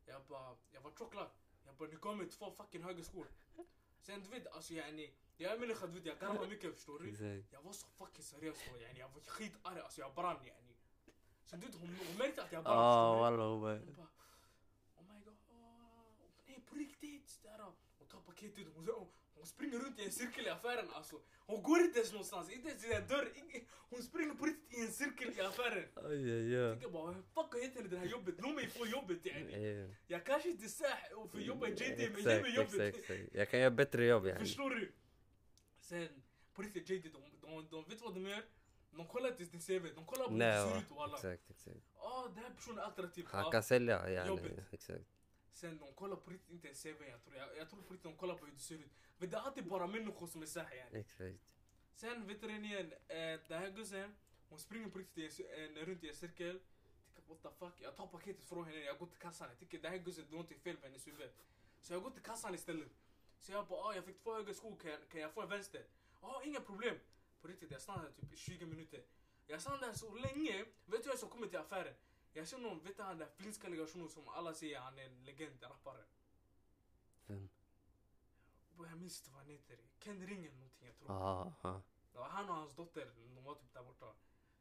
[0.07, 1.29] Jag bara jag var chockad.
[1.67, 3.27] Jag bara ni gav mig två fucking högerskor.
[3.57, 3.67] Sen
[4.07, 5.11] du vet alltså yani.
[5.37, 7.09] Jag är människa du vet jag garvar mycket förstår du.
[7.09, 7.53] Exakt.
[7.53, 8.99] Jag var så fucking seriös då yani.
[8.99, 10.77] Jag var skitarg alltså jag brann yani.
[11.45, 13.39] Sen du vet hon, hon märkte att jag brann Ah förstår du.
[13.39, 13.45] walla
[19.35, 21.17] hon Oh oh, springer runt i en cirkel i affären alltså.
[21.47, 23.29] Hon går inte ens någonstans, inte ens i en dörr.
[23.91, 25.89] Hon springer på riktigt i en cirkel i affären.
[25.97, 26.73] Oj Jag oj.
[26.73, 28.35] tänker bara, fuck har gett henne det här jobbet?
[28.39, 29.95] Låt mig få jobbet yani.
[30.07, 32.81] Jag kanske inte är sah och för jobba i JD men ge mig jobbet.
[32.81, 33.35] exakt, exakt.
[33.35, 34.41] Jag kan göra bättre jobb yani.
[34.41, 34.93] Förstår du?
[35.81, 36.09] Sen,
[36.55, 38.45] på riktigt JD, de, de, de vet vad de gör?
[38.91, 41.15] De kollar inte din CV, de kollar på hur du ser ut och alla.
[41.15, 41.77] Exakt, exakt.
[41.97, 43.25] Ah, den här personen är attraktiv.
[43.29, 44.29] Han kan sälja yani.
[44.29, 44.73] Jobbet.
[44.73, 45.05] Exakt.
[45.55, 47.37] Sen de kollar på riktigt inte CV jag tror.
[47.37, 48.93] Jag, jag tror på riktigt de kollar på hur du ser ut.
[49.17, 50.99] För det är alltid bara människor som är såhär yani.
[51.01, 51.39] Exakt.
[51.95, 54.15] Sen vet du den igen, eh, den här guzzen.
[54.49, 56.61] Hon springer på riktigt en, en, runt i en cirkel.
[57.15, 59.79] Tänker what the fuck, jag tar paketet från henne, jag går till kassan, jag tycker
[59.79, 61.31] det här gussen, det är någonting fel på hennes huvud.
[61.81, 62.89] Så jag går till kassan istället.
[63.39, 65.49] Så jag bara, ah, jag fick två höger skor, kan jag, kan jag få en
[65.49, 65.87] vänster?
[66.23, 66.97] Ja, inga problem.
[67.41, 69.03] På riktigt, jag stannade typ i 20 minuter.
[69.47, 71.95] Jag stannade så länge, vet du vem som kommer till affären?
[72.37, 75.25] Jag ser någon, vet du han där finska legationen som alla säger han är en
[75.25, 76.05] legend, en rappare.
[77.27, 77.49] Vem?
[78.79, 79.79] Jag minns inte vad han heter.
[79.99, 81.11] Ken Ring eller någonting jag tror.
[81.11, 81.81] Ah, ah.
[82.15, 84.07] Ja, han och hans dotter, de var typ där borta.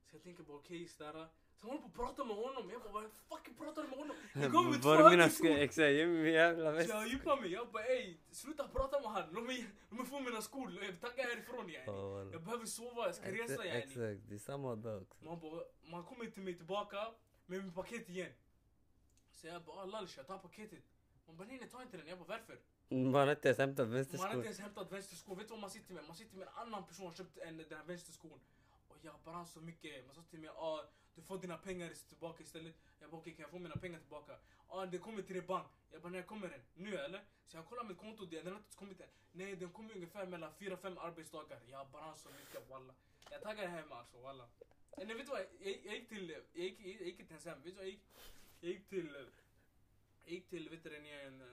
[0.05, 1.27] Så jag tänker bara okej, okay, där.
[1.63, 2.69] Sen håller på att prata med honom.
[2.69, 4.15] Jag bara vad fucking pratar du med honom?
[4.33, 5.45] Jag kommer med två Var mina högerskor.
[5.45, 5.57] skor?
[5.57, 6.89] Exakt, ge mig min jävla Så väst.
[6.89, 7.51] jag djupar mig.
[7.51, 9.29] Jag bara ey, sluta prata med han.
[9.31, 10.83] Låt mig, låt mig få mina skor.
[10.83, 12.31] Jag tackar härifrån yani.
[12.33, 13.79] Jag behöver sova, jag ska resa yani.
[13.79, 15.25] Exakt, det är samma dag också.
[15.25, 16.97] Man, bara, man kommer till mig tillbaka
[17.45, 18.31] med min paket igen.
[19.31, 20.83] Så jag bara lallish, jag tar paketet.
[21.27, 22.07] Man bara nej, nej ta inte den.
[22.07, 22.59] Jag bara varför?
[22.89, 25.37] Man har inte ens hämtat Man har inte ens hämtat vänsterskon.
[25.37, 26.03] Vet du vad man sitter med?
[26.03, 28.39] Man sitter med en annan person som köpt en, den här vänsterskon.
[28.87, 30.05] Och jag brann så mycket.
[30.05, 30.83] Man sa till mig ah,
[31.15, 32.75] du får dina pengar tillbaka istället.
[32.99, 34.33] Jag bara okej, kan jag få mina pengar tillbaka?
[34.67, 35.67] Ah, det kommer till din bank.
[35.91, 36.61] Jag bara när kommer den?
[36.73, 37.23] Nu eller?
[37.47, 39.07] Så jag kollar mitt konto, den har inte kommit än.
[39.31, 41.59] Nej, den kommer ungefär mellan 4-5 arbetsdagar.
[41.71, 42.93] Jag brann så mycket walla.
[43.31, 44.47] Jag taggar hem alltså walla.
[44.97, 45.41] Eh, Nej vet du vad?
[45.59, 47.61] Jag, jag gick till, jag gick, jag gick inte ens hem.
[47.61, 48.05] Vet du vad jag gick?
[48.59, 49.21] Jag gick till, eh,
[50.23, 51.47] jag gick till, vet du den igen, eh,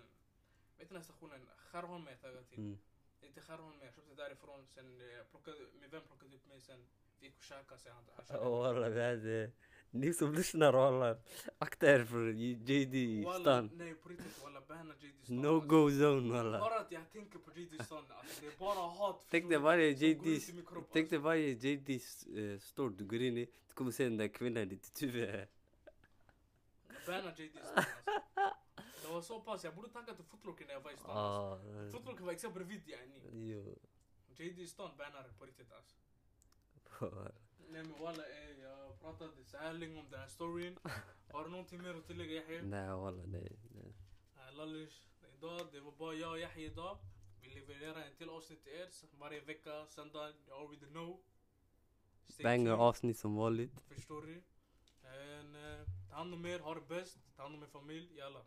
[0.78, 1.46] vet du den här stationen?
[1.56, 2.58] Skärholmen jag taggade till.
[2.58, 2.78] Mm.
[3.20, 4.66] Inte Skärholmen, jag köpte därifrån.
[4.66, 6.86] Sen eh, plockade, min vän plockade upp mig sen.
[7.20, 7.92] Vi gick och käkade sen.
[7.92, 8.46] Han, han käkade.
[8.46, 9.50] Oh, walla, vi hade...
[9.92, 11.16] Ni som lyssnar walla,
[11.58, 13.70] akta er för JD stan.
[13.74, 15.36] nej på riktigt walla, banna JD stan.
[15.36, 15.68] No alltså.
[15.68, 16.58] go zone walla.
[16.58, 19.26] Bara att jag tänker på JD stan, alltså det är bara hat.
[19.30, 21.18] Tänk dig varje kropp, Tänk dig alltså.
[21.18, 25.02] varje uh, store du går in i, du kommer se den där kvinnan i ditt
[25.02, 25.46] huvud.
[27.06, 27.90] Banna JD stan alltså.
[29.02, 31.68] Det var så pass, jag borde tacka till Footlocker när jag var i stan alltså.
[31.68, 33.76] Ah, Footlocker var exakt bredvid yani.
[34.36, 35.96] JD stan bannar på riktigt alltså.
[37.72, 38.59] Nej men walla ey,
[39.02, 40.78] jag pratade så här länge om den här storyn.
[41.32, 42.62] Har du någonting mer att tillägga Yahya?
[42.62, 43.56] Nej walla nej.
[44.52, 46.98] Lallish, idag, det var bara jag och Yahya idag.
[47.42, 51.20] Vi levererar en till avsnitt till er varje vecka, söndag, you already know.
[52.28, 53.80] Stay Banger tuned, avsnitt som vanligt.
[53.88, 54.42] Förstår du?
[55.02, 58.44] Eh, ta hand om er, ha det bäst, ta hand om er familj, jalla.